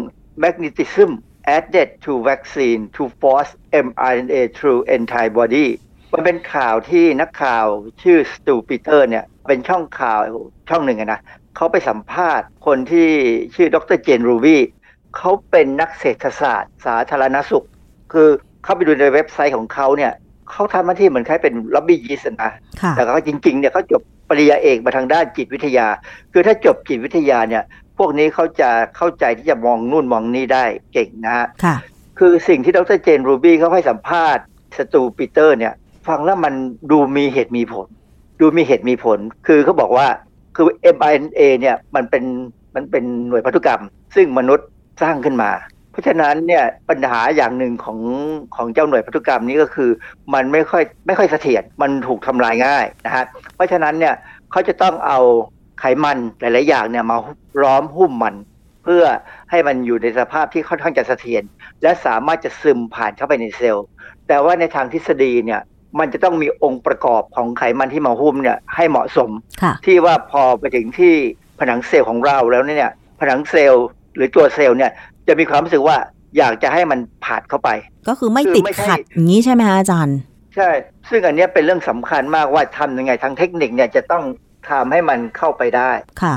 [0.43, 1.11] magnetism
[1.57, 3.53] added to vaccine to force
[3.87, 5.67] mRNA through antibody
[6.13, 7.67] มันเป็นข่าวที่นักข่าว
[8.03, 10.19] ชื่อสตูปีเตอร์เนี่ยเป็นช่องข่าว
[10.69, 11.21] ช่องหนึ่งอะนะ
[11.57, 13.09] เขาไปสัมภาษณ์คนที่
[13.55, 14.63] ชื่อดรเจนรูบี้
[15.17, 17.67] เขาเป็นนักเศรษฐศาสตร์ สาธารณสุข
[18.13, 18.29] คือ
[18.65, 20.13] เข้าไปดูในเว็บไซต์ของเขาเนี่ย
[20.51, 25.87] เขาทำหน้าที่เหมือนคล้ายเป็นล็อบบี้ยิสนะค่ะแต่เขาจริงๆเนี่ยเขาจบปริญญาเอกมาทางด้านจิตวิทยา
[26.33, 27.63] คือถ้าจบจิตวิทยาเนี่ย
[27.99, 31.77] พวกนี้เขาจะเข้าใจที่จะมองนู่นมองนี่ได้เก่งนะฮะค่ะ
[32.19, 34.45] คือสิ่งที่ดรเจนรูบี้เขาให้สัมภาษณ์
[34.79, 35.75] สตูปีเตอร์เนี่ย
[36.11, 36.55] ฟังแล้วมัน
[36.91, 37.89] ดูมีเหตุมีผล
[38.41, 40.07] ดูมีเหตุมีผล คือเขาบอกว่า
[40.57, 42.25] คือ mRNA เนี่ยมันเป็น
[42.75, 43.83] มันเป็นหน่วยพันธุกรรม
[44.15, 44.69] ซึ่งมนุษย์
[45.03, 45.51] สร้างขึ้นมา
[45.91, 47.99] เพราะฉะนั้นเนี่ยปัญหาอย่างหนึ่งของ
[48.57, 49.91] ของเจ้าหน่วยพันธุกรรมนี้ก็คือ
[50.35, 54.15] มันไม่ค่อยไม่ค่อยเสถียรมันถูกทำลายง่ายนะฮะเพราะฉะนั้นเนี่ย
[54.51, 55.21] เขาจะต้องเอา
[55.81, 57.17] ไขมันหลาย ๆ อย่างเนี่ยมา
[57.63, 58.35] ล้อมหุ้มมัน
[58.85, 59.05] เพื่อ
[59.51, 61.43] ให้มันอยู่ในสภาพที่ค่อนข้างจะเสถียร
[61.83, 63.87] และสามารถจะซึมผ่านเข้าไปในเซลล์
[64.29, 65.61] แต่ว่าในทางทฤษฎีเนี่ย
[65.99, 69.31] มันจะต้องมีองค์ประกอบของไขมันที่มาหุ้มเนี่ยให้เหมาะสม
[69.63, 71.15] ค่ะที่ว่าพอไปถึงที่
[71.59, 74.91] ผนังเซลล์ของเราแล้วเนี่ยผนังเซลล์หรือตัวเซลล์เนี่ย
[75.29, 75.97] จะมีความรู้สึกว่า
[76.39, 77.69] อยากจะให้มันผ่านเข้าไป
[78.09, 80.19] ก็คือไม่คือติดไม่ใช่ขัดอย่างนี้ใช่ไหมคะอาจารย์
[80.57, 80.71] ใช่
[81.09, 84.25] ซึ่งอันเนี้ยเป็นเรื่องสำคัญมากว่าทำยังไงทางเทคนิคเนี่ยจะต้อง
[84.71, 85.91] ทำให้มันเข้าไปได้
[86.23, 86.37] ค่ะ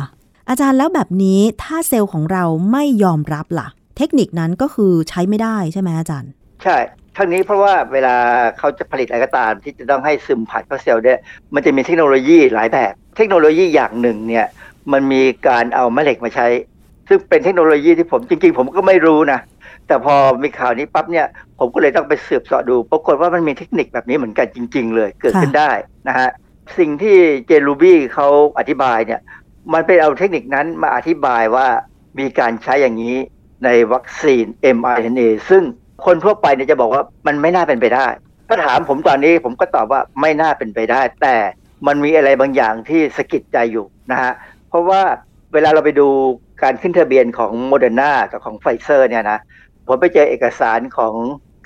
[0.49, 6.31] อาจารย์แล้วแบบนี้ถ้าเซลล์ของเราไม่ยอมรับล่ะ เทคนิคนั้นก็คือใช้ไม่ได้ใช่ไหมอาจารย์
[6.63, 6.77] ใช่
[7.17, 8.15] ทั้งนี้เพราะว่าเวลา
[8.57, 11.19] เขาจะผลิตอะไรก็ตาม ที่จะต้องให้ซึมผ่านเข้าเซลล์เนี่ย
[11.53, 14.45] มันจะมีเทคโนโลยีหลายแบบ เทคโนโลยีอย่างหนึ่งเนี่ย
[14.91, 16.47] มันมีการเอาแม่เหล็กมาใช้
[17.07, 19.39] ซึ่งเป็นเทคโนโลยีที่ผมจริง ๆ ผมก็ไม่รู้นะ
[19.87, 21.27] แต่พอมีข่าวนี้ปั๊บเนี่ย
[21.59, 25.71] ผมก็เลยต้องไปสืบเสาะดูปรากฏว่ามันมีเทคนิคแบบนี้เหมือนกันจริง ๆ เลยเกิดขึ้นได้
[26.07, 26.29] นะฮะ
[26.77, 28.27] สิ่งที่เจนรูบี้เขา
[28.59, 29.21] อธิบายเนี่ย
[29.73, 31.67] มันเป็นเอาเทคนิคนั้นมาอธิบายว่า
[32.19, 33.17] มีการใช้อย่างนี้
[33.63, 34.45] ในวัคซีน
[34.77, 35.63] mRNA ซึ่ง
[36.05, 38.07] คนทั่วไปเนี่ยจะบอกว่ามันไม่น่าเป็นไปได้
[38.47, 41.35] ถ้าถามผมตอนนี้ผมก็ตอบว่าไม่น่าเป็นไปได้ แต่
[41.87, 44.33] มันมีอะไรบางอย่างที่สะกิดใจอยู่นะฮะ
[44.69, 45.01] เพราะว่า
[45.53, 46.07] เวลาเราไปดู
[46.63, 49.39] การขึ้นทะเบียนของโมเดอร์นากับของไฟเซอร์เนี่ยนะ
[49.87, 51.13] ผมไปเจอเอกสารของ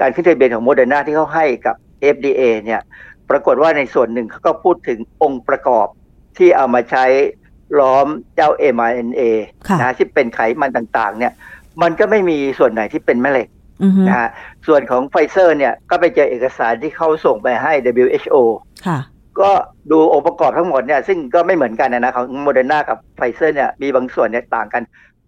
[0.01, 1.75] การขึ้นทะเบียนของโมเดอร์นาที่เขาให้กับ
[2.15, 2.81] FDA เนี่ย
[3.29, 5.87] ปรากฏว่าในส่วนหนึ่งเขาก็พูดถึงองค์ประกอบ
[6.37, 7.05] ที่เอามาใช้
[7.79, 9.21] ล้อมเจ้า mRNA
[9.67, 11.33] ค่ะนะที่เป็นไขมันต่างๆ เนี่ย
[11.81, 13.56] มันก็ไม่มีส่วนไหนที่เป็นแม่เหล็กอือฮึ
[14.07, 14.29] นะฮะ
[14.67, 17.71] ส่วนของไฟเซอร์เนี่ยก็ไปเจอเอกสารที่เขาส่งไปให้
[18.03, 18.35] WHO
[18.87, 18.99] ค่ะ
[19.41, 19.51] ก็
[19.91, 24.83] ดูองค์ประกอบทั้งหมดเนี่ยซึ่งก็ไม่เหมือนกันนะนะของโมเดอร์นากับไฟเซอร์เนี่ยมีบางส่วนเนี่ยต่างกัน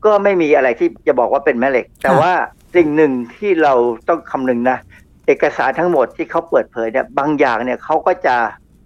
[0.05, 2.31] ก็ไม่มีอะไรที่จะบอกว่าเป็นแม่เหล็ก แต่ว่า
[2.75, 3.73] สิ่งหนึ่งที่เรา
[4.07, 4.77] ต้องคำนึงนะ
[5.27, 8.35] เอกสารทั้งหมดที่เขาเปิดเผยเนี่ยบางอย่างเนี่ยเขาก็จะ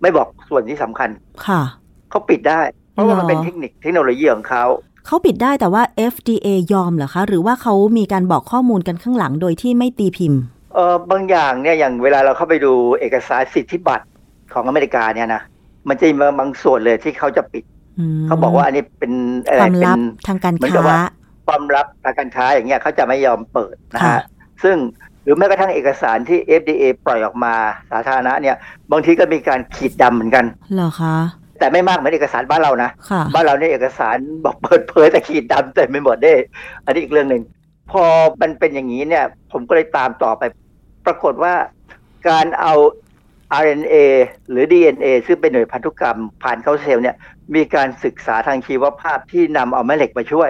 [0.02, 1.10] ไม่บอกส่วนที่สำคัญ
[1.48, 1.62] ค่ะ
[2.10, 2.62] เขาปิดได้
[2.92, 4.66] เพราะว่ามันเหรอเป็นเทคนิคเทคโนโลยีของเขา
[5.06, 5.84] เขาปิดได้แต่ว่า
[6.14, 10.42] FDA ยอมเหรอคะ หรือว่าเขามีการบอกข้อมูลกันข้างหลังโดยที่ไม่ตีพิมพ์
[10.74, 14.06] เออบางอย่างเนี่ยอย่างเวลาเราเข้าไปดูเอกสารสิทธิบัตร
[14.54, 15.42] ของอเมริกาเนี่ยนะ
[15.88, 17.64] มันจะมีบางส่วนเลยที่เขาจะปิด
[18.20, 19.12] มเขาบอกว่าอันนี้เป็น
[19.48, 21.02] อะคไรวามเป็ลับนทางการเหมือนค้ากับว่า
[21.48, 24.22] ความลับทางการค้าอย่างเงี้ยเขาจะไม่ยอมเปิดนะค่ะฮะ
[24.64, 24.78] ซึ่ง
[25.24, 27.54] หรือแม้กระทั่งเอกสารที่ FDA ปล่อยออกมา
[27.92, 28.56] สาธารณะเนี่ย
[28.92, 31.18] บางทีก็มีการขีดดำเหมือนกันเหรอคะ
[31.64, 36.34] แต่ไม่มากเหมือนเอกสารบ้านเรานะค่ะบ้านเราเนี่ยเอกสารบอกเปิดเผยแต่ขีดดำแต่ไม่หมดได้
[36.86, 37.44] อันนี้อีกเรื่องหนึ่ง
[37.92, 38.04] พอ
[38.42, 40.44] มันเป็นอย่างนี้เนี่ย ผมก็เลยตามต่อไป
[41.06, 41.54] ปรากฏว่า
[42.30, 42.74] การเอา
[43.62, 43.96] RNA
[44.50, 47.16] หรือ DNA ซึ่งเป็นหน่วยพันธุกรรมผ่านเข้าเซลล์เนี่ย
[47.56, 50.50] มีการศึกษาทางชีวภาพที่นำเอาแม่เหล็กมาช่วย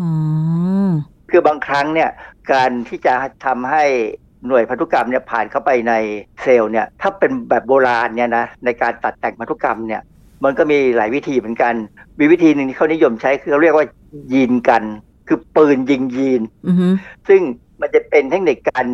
[0.00, 0.10] อ๋อ
[1.30, 2.10] คือบางครั้งเนี่ย
[2.52, 3.84] การที่จะทำให้
[4.46, 5.92] หน่วยพันธุกรรมเนี่ยผ่านเข้าไปใน
[6.42, 10.02] เซลล์เนี่ย ถ้าเป็นแบบโบราณเนี่ยนะในการตัดแต่งพันธุกรรมเนี่ย
[10.44, 11.74] มันก็มีหลายวิธีเหมือนกัน
[12.20, 13.86] มีวิธีหนึ่งที่เขานิยมใช้คือเขาเรียกว่า
[14.32, 14.82] ยีนกัน
[15.28, 16.88] คือปืนยิงยีนอือฮึ
[17.28, 17.40] ซึ่ง
[17.80, 18.86] มันจะเป็นเทคนิคการ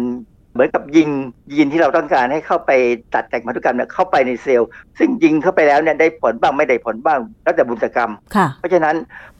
[0.52, 1.08] เหมือนกับยิง
[1.52, 2.70] ยีนที่เราต้องการให้เข้าไป
[3.14, 8.96] ตัดแต่งพันธุกรรมเนี่ยเข้าไปในเซลล์ ซึ่งยิงเข้าไปแล้วเนี่ยได้ผลบ้างไม่ได้ผลบ้าง แล้วแต่บุญกรรมค่ะเพราะฉะนั้น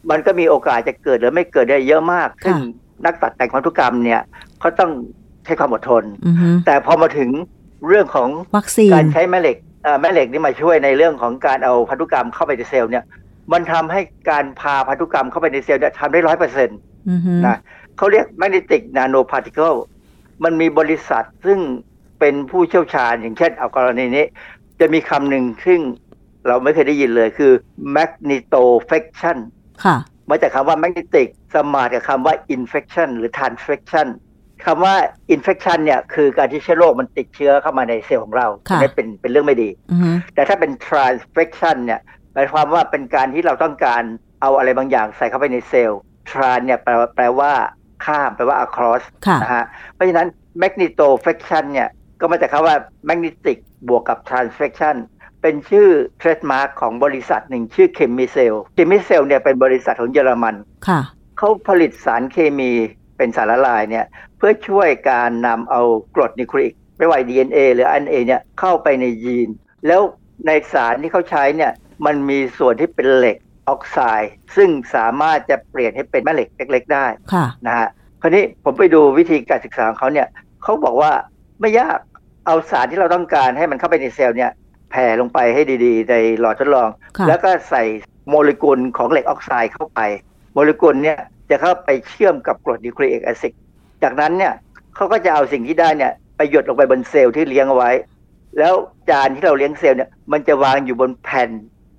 [0.09, 2.55] มันก็มีโอกาสจะเกิดหรือไม่เกิดได้เยอะมากซึ่ง
[3.05, 4.21] นักตัดแต่งพันธุกรรมเนี่ย
[4.59, 4.91] เขาต้อง
[5.45, 7.29] ใช้ความอดทนอือฮึแต่พอมาถึง
[7.87, 9.70] เรื่องของวัคซีนการใช้แม่เหล็กเอ่อ
[10.01, 13.03] แม่เหล็กนี่มาช่วยในเรื่องของการเอาพันธุกรรมเข้าไปในเซลล์เนี่ย
[13.51, 16.77] มันทำให้การพาพันธุกรรมเข้าไปในเซลล์เนี่ยทำได้ร้อยเปอร์เซ็นต์
[17.09, 17.57] อือฮึนะ
[17.97, 19.77] เขาเรียก magnetic nanoparticle
[20.43, 21.59] มันมีบริษัทซึ่ง
[22.19, 24.25] เป็นผู้เชี่ยวชาญอย่างเช่นเอากรณีนี้
[24.79, 25.79] จะมีคำหนึ่งซึ่ง
[26.47, 27.51] เราไม่เคยได้ยินเลยคือ
[27.95, 29.37] magnetofection
[29.83, 29.97] ค่ะ
[30.29, 34.07] มาจากคำว่า magnetic สมานกับคำว่า infection หรือ transfection
[34.65, 34.95] คำว่า
[35.35, 41.99] infection เนี่ยคือการที่เชื้อโรคมันติดเชื้อเข้ามาในเซลล์ของเราค่ะอันนี้เป็นเป็นเรื่องไม่ดีอือฮึแต่ถ้าเป็น transfection เนี่ย
[42.33, 44.03] หมายความว่าเป็นการที่เราต้องการ
[44.41, 47.51] เอาอะไรบางอย่างใส่เข้าไปในเซลล์ trans เนี่ยแปลแปลว่า
[48.05, 50.27] ข้ามแปลว่า across ค่ะนะฮะเพราะฉะนั้น
[50.61, 51.89] magnetofection เนี่ย
[52.19, 52.75] ก็มาจากคำว่า
[53.09, 53.57] magnetic
[53.87, 54.95] บวกกับ transfection
[55.41, 55.89] เป็นชื่อ
[56.21, 60.55] trademark ของบริษัทหนึ่งชื่อ Chemicell Chemicell เนี่ยเป็นบริษัทของเยอรมัน
[60.87, 61.01] ค่ะ
[61.37, 62.71] เขาผลิตสารเคมี
[63.17, 65.81] เป็นสารละลายเนี่ยเพื่อช่วยการนำเอา
[66.15, 69.49] กรดนิวคลีอิกไม่ว่า DNA หรือ RNA เนี่ยเข้าไปในยีน
[69.87, 70.01] แล้ว
[70.47, 71.71] ในสารที่เขาใช้เนี่ย
[72.05, 73.37] มันมีส่วนที่เป็นเหล็ก
[73.69, 77.87] ออกไซด์ ซึ่งสามารถจะเปลี่ยนให้เป็นแม่เหล็กเล็ก ๆ ได้ค่ะนะฮะ
[78.21, 80.27] คราวนี้ผมไปดูวิธีการศึกษาของเขาเนี่ย
[80.63, 81.11] เขาบอกว่า
[81.61, 81.99] ไม่ยาก
[82.45, 84.51] เอาสารที่เราต้องการให้มันเข้าไปในเซลล์เนี่ย
[84.91, 87.83] แผ่ลงไปให้ดีๆ ในหลอดทดลองค่ะแล้วก็ใส่
[88.29, 89.99] โมเลกุลของเหล็กออกไซด์เข้าไป
[90.53, 91.19] โมเลกุลเนี่ย
[91.49, 93.53] จะเข้าไปเชื่อมกับกรด nucleic acid
[94.03, 94.53] จากนั้นเนี่ย
[94.95, 97.91] เขาก็จะเอาสิ่งที่ได้เนี่ยไปหยดลงไปบนเซลล์ที่เลี้ยงเอาไว้
[98.57, 98.73] แล้ว
[99.09, 101.49] จานที่เราเลี้ยงเซลล์เนี่ยมันจะวางอยู่บนแผ่น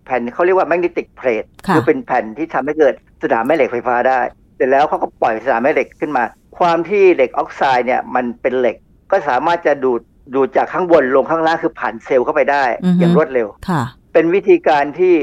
[0.04, 4.20] แผ่นเขาเรียกว่า magnetic plate ค่ะหรือเป็นแผ่นที่ทำให้เกิดสนามแม่เหล็กไฟฟ้าได้
[4.56, 6.24] เสร็จแล้วเขาก็ปล่อยสนามแม่เหล็กขึ้นมา
[6.58, 8.76] ความที่เหล็กออกไซด์เนี่ยมันเป็นเหล็ก
[9.10, 10.00] ก็สามารถจะดูด
[10.34, 13.82] ดูดจากข้างบนลงข้างล่างคือผ่านเซลล์เข้าไปได้อือฮึอย่างรวดเร็วค่ะ
[14.12, 15.14] เป็นวิธีการที่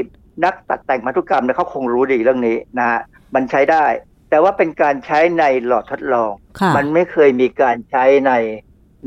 [0.46, 3.00] นักตัดแต่งพันธุกรรมเนี่ยเขาคงรู้ดีเรื่องนี้นะฮะ
[3.36, 3.86] มันใช้ได้
[4.30, 8.32] แต่ว่าเป็นการใช้ในหลอดทดลองค่ะมันไม่เคยมีการใช้ใน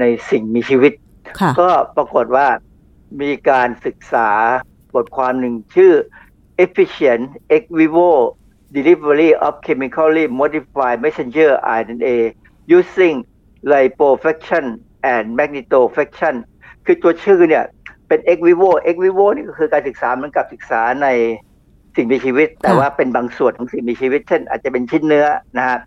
[0.01, 0.93] ในสิ่งมีชีวิต
[1.41, 2.47] ค่ะก็ปรากฏว่า
[3.23, 4.29] มีการศึกษา
[4.95, 5.93] บทความหนึ่งชื่อ
[6.64, 7.25] efficient
[7.57, 8.11] ex vivo
[8.77, 11.51] delivery of chemically modified messenger
[11.81, 12.16] RNA
[12.79, 13.16] using
[13.73, 14.64] liposuction
[15.14, 16.35] and magnetofection
[16.87, 17.64] คือตัวชื่อเนี่ย
[18.09, 21.09] เป็น ex vivo ex vivo นี่ก็คือการศึกษาเหมือนกับศึกษาใน
[21.97, 25.26] สิ่งมีชีวิต แต่ค่ะว่าเป็นบางส่วนของสิ่งมีชีวิต เช่นอาจจะเป็นชิ้นเนื้อ
[25.59, 25.78] นะฮะ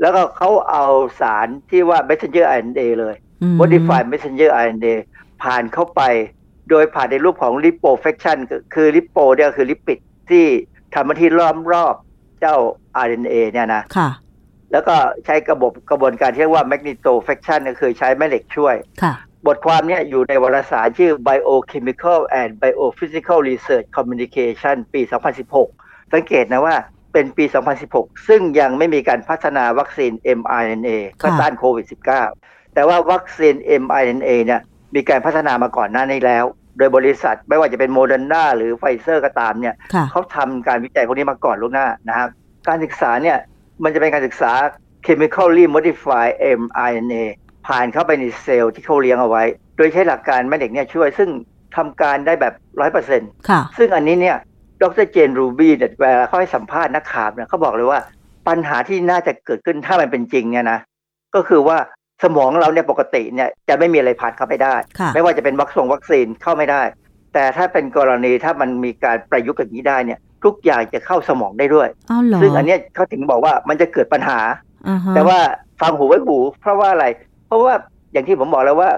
[0.00, 0.84] แล้วก็เขาเอา
[1.20, 4.94] สารที่ว่า messenger RNA เลยอืม modified messenger RNA
[5.42, 6.02] ผ่านเข้าไป
[6.70, 9.98] โดยผ่านในรูปของ liposuction ก็คือ lipo เนี่ยก็คือลิปิด
[10.30, 10.44] ที่
[10.94, 11.94] ทำหน้าที่ล้อมรอบ
[12.40, 12.56] เจ้า
[13.06, 14.08] RNA เนี่ยนะค่ะ
[14.72, 19.14] แล้วก็ใช้กระบบกระบวนการที่เรียกว่า magnetofection ก็คือใช้แม่เหล็กช่วยค่ะ
[19.46, 25.00] บทความเนี้อยู่ในวารสารชื่อ Biochemical and Biophysical Research Communication ปี
[25.56, 26.76] 2016 สังเกตนะว่า
[27.12, 27.44] เป็นปี
[27.86, 31.86] 2016 ซึ่งยังไม่มีการพัฒนาวัคซีน mRNA เพื่อค่ะต้านโควิด
[32.30, 34.60] -19 แต่ว่าวัคซีน mRNA เนี่ย
[34.94, 36.44] มีการพัฒนามาก่อนหน้านี้แล้ว
[36.78, 42.28] โดยบริษัทไม่ว่าจะเป็นโมเดอร์นาหรือไฟเซอร์ก็ตามเนี่ยค่ะเขาทำการวิจัยพวกนี้มาก่อนล่วงหน้านะครับ
[42.68, 43.38] การศึกษาเนี่ย
[43.82, 44.52] มันจะเป็นการศึกษา
[45.06, 47.24] chemically modified mRNA
[47.66, 49.42] ผ่านเข้าไปในเซลล์ที่เขาเลี้ยงเอาไว้
[49.76, 51.30] โดยใช้หลักการแม่เหล็กเนี่ยช่วยซึ่ง
[51.76, 54.36] ทำการได้แบบร้อยเปอร์เซ็นต์ค่ะซึ่งอันนี้เนี่ย
[54.82, 58.00] ดรเจนรูบี้เนี่ยเวลาเขาให้สัมภาษณ์นักข่าวเนี่ยเขาบอกเลยว่า
[58.48, 60.78] ปัญหาที่น่าจะเกิดขึ้นถ้ามันเป็นจริงเนี่ยนะ
[61.34, 61.78] ก็คือว่า
[62.24, 66.82] สมองเราเนี่ยปกติเนี่ยจะไม่มีอะไรผ่านเข้าไปได้ค่ะไม่ว่าจะเป็นวัคซีนวัคซีนเข้าไม่ได้
[67.34, 74.40] แต่ถ้าเป็นกรณีถ้ามันมีการประยุกต์อย่างนี้ได้เนี่ย ทุกอย่างจะเข้าสมองได้ด้วยเอาเหรอซึ่งอันเนี้ยเขาถึงบอกว่ามันจะเกิดปัญหา
[74.88, 75.38] อ่าฮะแต่ว่า
[75.80, 77.74] ฟังหูไว้หู เพราะว่าอะไรเพ ราะว่า
[78.12, 78.90] อย่างที่ผมบอกแล้วว่า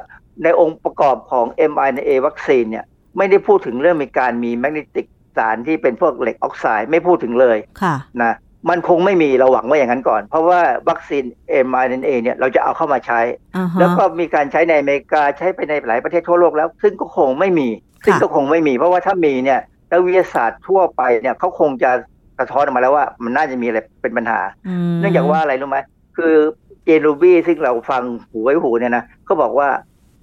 [0.45, 2.85] ในองค์ประกอบของ mRNA วัคซีนเนี่ย
[3.17, 5.07] ไม่ได้พูดถึงเรื่องมีการมีแมกเนติก
[5.37, 8.35] สารที่เป็นพวกเหล็กออกไซด์ไม่พูดถึงเลยค่ะนะ
[8.71, 11.25] มันคงไม่มีเราหวังว่าอย่างนั้นก่อน เพราะว่าวัคซีน
[11.67, 13.21] mRNA เนี่ยเราจะเอาเข้ามาใช้
[13.57, 17.69] อ่าฮะแล้วก็มีการใช้ในอเมริกาใช้ไปในหลายประเทศทั่วโลกแล้ว ซึ่งก็คงไม่มี
[18.05, 21.91] ซึ่งก็คงไม่มี เพราะว่าถ้ามีเนี่ยนักวิทยาศาสตร์ทั่วไปเนี่ยเขาคงจะ
[22.39, 24.41] สะท้อนออกมาแล้วว่ามันน่าจะมีอะไรเป็นปัญหา
[24.89, 25.79] มเนื่องจากว่าอะไรรู้ไหม
[26.17, 26.35] คือ
[26.68, 29.69] เจนรูบี้ซึ่งเราฟังหูไว้หูเนี่ยนะเขาบอกว่า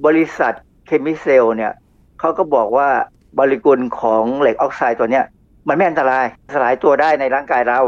[0.05, 0.53] บริษัท
[0.85, 1.71] เคมิเซลเนี่ย
[2.19, 2.87] เขาก็บอกว่า
[3.35, 5.25] โมเลกุลของเหล็กออกไซด์ตัวเนี้ย
[5.67, 7.79] มันไม่อันตรายสลายตัวได้ในร่างกายเรา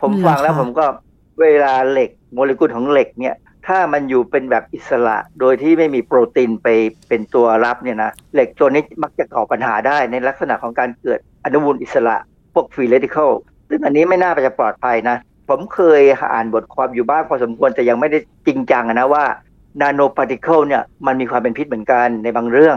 [0.00, 0.86] ผมฟังแล้วผมก็
[1.40, 3.34] เวลาเหล็กโมเลกุลของเหล็กเนี่ย
[3.66, 6.68] ถ้ามันอยู่เป็นแบบอิสระ โดยที่ไม่มีโปรตีนไป
[7.08, 12.16] เป็นตัวรับเนี่ยนะเหล็กตัวนี้มักจะก่อปัญหาได้ในลักษณะของการเกิดอนุมูลอิสระ
[12.54, 13.30] พวก free radical
[13.68, 15.16] ซึ่งอันนี้ไม่น่าจะปลอดภัยนะ
[15.50, 19.24] ผมเคยอ่านบทความอยู่บ้างพอสมควรแต่ยังไม่ได้จริงจังอะนะว่า
[19.80, 22.76] nanoparticle เนี่ยมันมีความเป็นพิษเหมือนกันในบางเรื่อง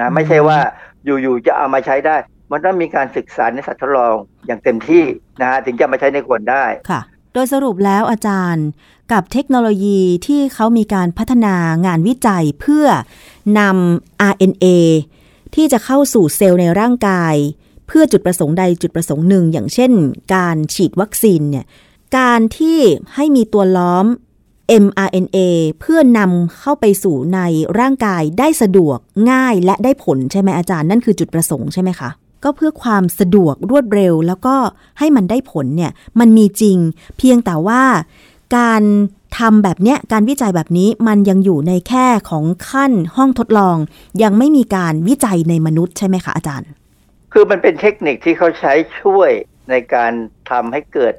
[0.00, 0.58] นะไม่ใช่ว่า
[1.04, 2.16] อยู่ๆจะเอามาใช้ได้
[2.50, 4.14] มันต้องมีการศึกษาในสัตว์ทดลอง
[4.46, 5.04] อย่างเต็มที่
[5.40, 7.00] นะฮะถึงจะมาใช้ในคนได้ค่ะ
[7.32, 8.66] โดยสรุปแล้วอาจารย์
[9.12, 11.54] กับเทคโนโลยีที่เขามีการพัฒนา
[11.86, 12.86] งานวิจัยเพื่อ
[13.58, 14.66] นำ RNA
[15.54, 17.34] ที่จะเข้าสู่เซลล์ในร่างกาย
[17.86, 19.92] เพื่อจุดประสงค์ใดจุดประสงค์หนึ่ง อย่างเช่น
[20.34, 21.66] การฉีดวัคซีนเนี่ย
[22.18, 22.78] การที่
[23.14, 24.06] ให้มีตัวล้อม
[24.84, 25.38] mRNA
[25.80, 27.40] เพื่อนำเข้าไปสู่ใน
[27.78, 28.98] ร่างกายได้สะดวก
[29.30, 32.10] ง่ายและได้ผลใช่ไหมอาจารย์นั่นคือจุดประสงค์ใช่ไหมคะ
[32.44, 34.56] ก็เพื่อความสะดวกรวดเร็ว แล้วก็
[34.98, 36.78] ให้มันได้ผลเนี่ยมันมีจริง
[37.18, 37.82] เพียงแต่ว่า
[38.56, 38.82] การ
[39.38, 43.76] ทำแบบเนี้ยการวิจัยแบบนี้มันยังอยู่ในแค่ของขั้นห้องทดลอง
[44.22, 46.68] ยังไม่มีการวิจัยในมนุษย์ใช่ไหมคะอาจารย์
[47.32, 49.30] คือมันเป็นเทคนิคที่เขาใช้ช่วย
[49.70, 50.12] ในการ
[50.50, 51.14] ทำให้เกิด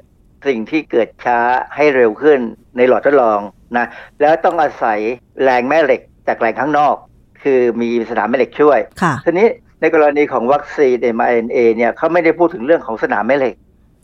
[0.46, 1.38] สิ่งที่เกิดช้า
[1.76, 2.40] ให้เร็วขึ้น
[2.76, 3.40] ในหลอดทดลอง
[3.76, 3.86] นะ
[4.20, 4.98] แล้วต้องอาศัย
[5.42, 6.94] แรงแม่เหล็กจากแรงข้างนอก
[7.42, 9.48] คือมีสนามแม่เหล็กช่วยค่ะทีนี้
[9.80, 13.54] ในกรณีของวัคซีน mRNA เนี่ยเขาไม่ได้พูดถึงเรื่องของสนามแม่เหล็ก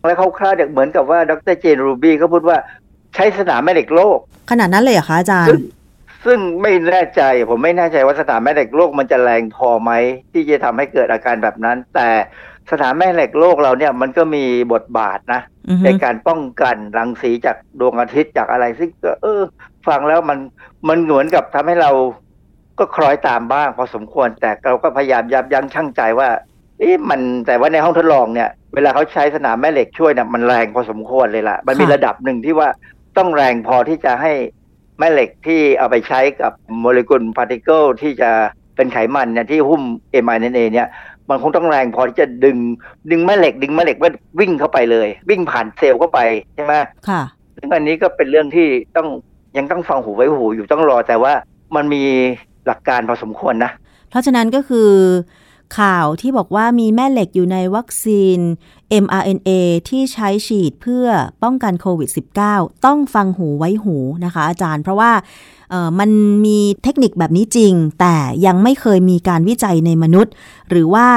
[0.06, 2.58] และเขาคลาดๆเหมือนกับว่าดรเจนรูบี้เขาพูดว่า
[3.14, 4.18] ใช้สนามแม่เหล็กโลก
[4.50, 5.62] ขนาดนั้นเลยเหรอคะอาจารซึ่ย์ง
[6.24, 9.92] ซึ่งไม่แน่ใจผมไม่แน่ใจว่าสนามแม่เหล็กโลกมันจะแรงพอไหม
[10.32, 12.08] ที่จะทำให้เกิดอาการแบบนั้น แต่
[12.70, 19.40] สนามแม่เหล็กโลกเราเนี่ยมันก็มีบทบาทนะอือฮึในการป้องกันรังสีจากดวงอาทิตย์จากอะไรซึ่งก็เออ
[19.88, 20.38] ฟังแล้วมัน
[20.88, 21.90] มันเหมือนกับทำให้เรา
[22.78, 26.28] ก็คล้อยตามบ้าง พอสมควรแต่เราก็พยายามยับยั้งชั่งใจว่า
[26.78, 32.68] เอ๊ะมันแต่ว่าในห้องทดลองเนี่ย เวลาเขาใช้สนามแม่เหล็กช่วยเนี่ยมันแรงพอสมควรเลยล่ะ มันมีค่ะระดับหนึ่งที่ว่า
[33.16, 34.32] ต้องแรงพอที่จะให้
[34.98, 38.30] แม่เหล็กที่เอาไปใช้กับโมเลกุลพาร์ติเคิลที่จะ
[38.76, 39.82] เป็นไขมันเนี่ยที่หุ้ม
[40.24, 40.88] mRNA เนี่ย
[41.28, 42.56] มันคงต้องแรงพอที่จะดึง
[43.10, 44.10] ดึงแม่เหล็ก ดึงแม่เหล็กว่า
[44.40, 46.20] วิ่งเข้าไปเลย วิ่งผ่านเซลล์เข้าไป
[46.54, 46.74] ใช่ไหม
[47.08, 47.22] ค่ะ
[47.56, 49.08] ซึ่งอันนี้ก็เป็นเรื่องที่ต้อง
[49.56, 51.32] ยังต้องฟังหูไว้หูอยู่ต้องรอแต่ว่า
[51.76, 52.02] มันมี
[52.66, 53.70] หลักการพอสมควรนะ
[54.10, 54.90] เพราะฉะนั้นก็คือ
[55.78, 58.38] ข่าวที่บอกว่ามีแม่เหล็กอยู่ในวัคซีน
[59.04, 59.50] mRNA
[59.88, 61.06] ที่ใช้ฉีดเพื่อ
[61.42, 62.08] ป้องกันโควิด
[62.48, 65.12] -19 ต้องฟังหูไว้หูนะคะ อาจารย์เพราะว่า
[65.70, 66.10] เอ่อมัน
[66.46, 68.16] มีเทคนิคแบบนี้จริง แต่
[68.46, 70.32] ยังไม่เคยมีการวิจัยในมนุษย์
[70.70, 71.08] หรือว่า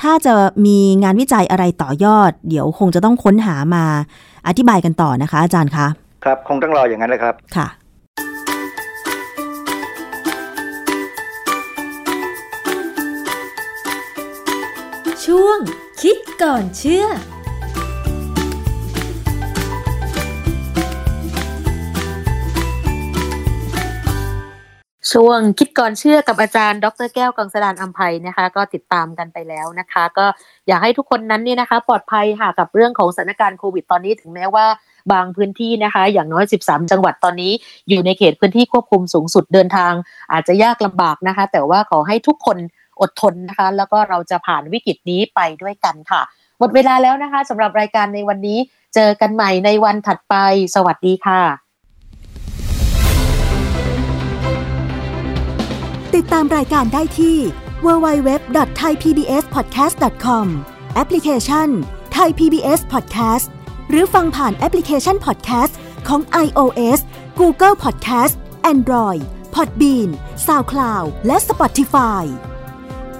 [0.00, 0.34] ถ้าจะ
[0.66, 3.84] มีงานวิจัยอะไรต่อยอด เดี๋ยวคงจะต้องค้นหามา
[4.48, 5.86] อธิบายกันต่อนะคะ อาจารย์คะ
[6.24, 7.66] ครับ คงต้องรออย่างนั้นเลยครับค่ะ
[15.38, 15.60] ช่วง
[16.02, 17.06] คิดก่อนเชื่อ
[25.12, 30.26] ช่วงคิดก่อนเชื่อกับอาจารย์ ดรแก้วกังสดานอัมภัยนะคะ ก็ติดตามกันไปแล้วนะคะ ก็
[30.68, 34.66] อยากให้ทุกคนนั้นเนี่ยนะคะ ปลอดภัยค่ะกับเรื่องของสถานการณ์โควิดตอนนี้ถึงแม้ว่า
[35.12, 37.52] บางพื้นที่นะคะ อย่างน้อย 13 จังหวัดตอนนี้
[37.88, 39.92] อยู่ในเขตพื้นที่ควบคุมสูงสุดเดินทาง
[40.32, 42.58] อาจจะยากลำบากนะคะ แต่ว่าขอให้ทุกคน
[43.00, 46.22] อดทนนะคะ แล้วก็เราจะผ่านวิกฤตนี้ไปด้วยกันค่ะ
[46.58, 48.58] หมดเวลาแล้วนะคะสำหรับรายการในวันนี้
[48.94, 50.34] เจอกันใหม่ในวันถัดไป
[50.74, 51.42] สวัสดีค่ะ
[56.14, 57.36] ติดตามรายการได้ที่
[57.86, 60.46] www.thaipbspodcast.com
[60.94, 61.68] แอปพลิเคชัน
[62.16, 63.46] Thai PBS Podcast
[63.90, 65.72] หรือฟังผ่านแอปพลิเคชัน Podcast
[66.08, 66.98] ของ iOS
[67.40, 68.34] Google Podcast
[68.72, 69.22] Android
[69.54, 70.08] Podbean
[70.46, 72.24] SoundCloud และ Spotify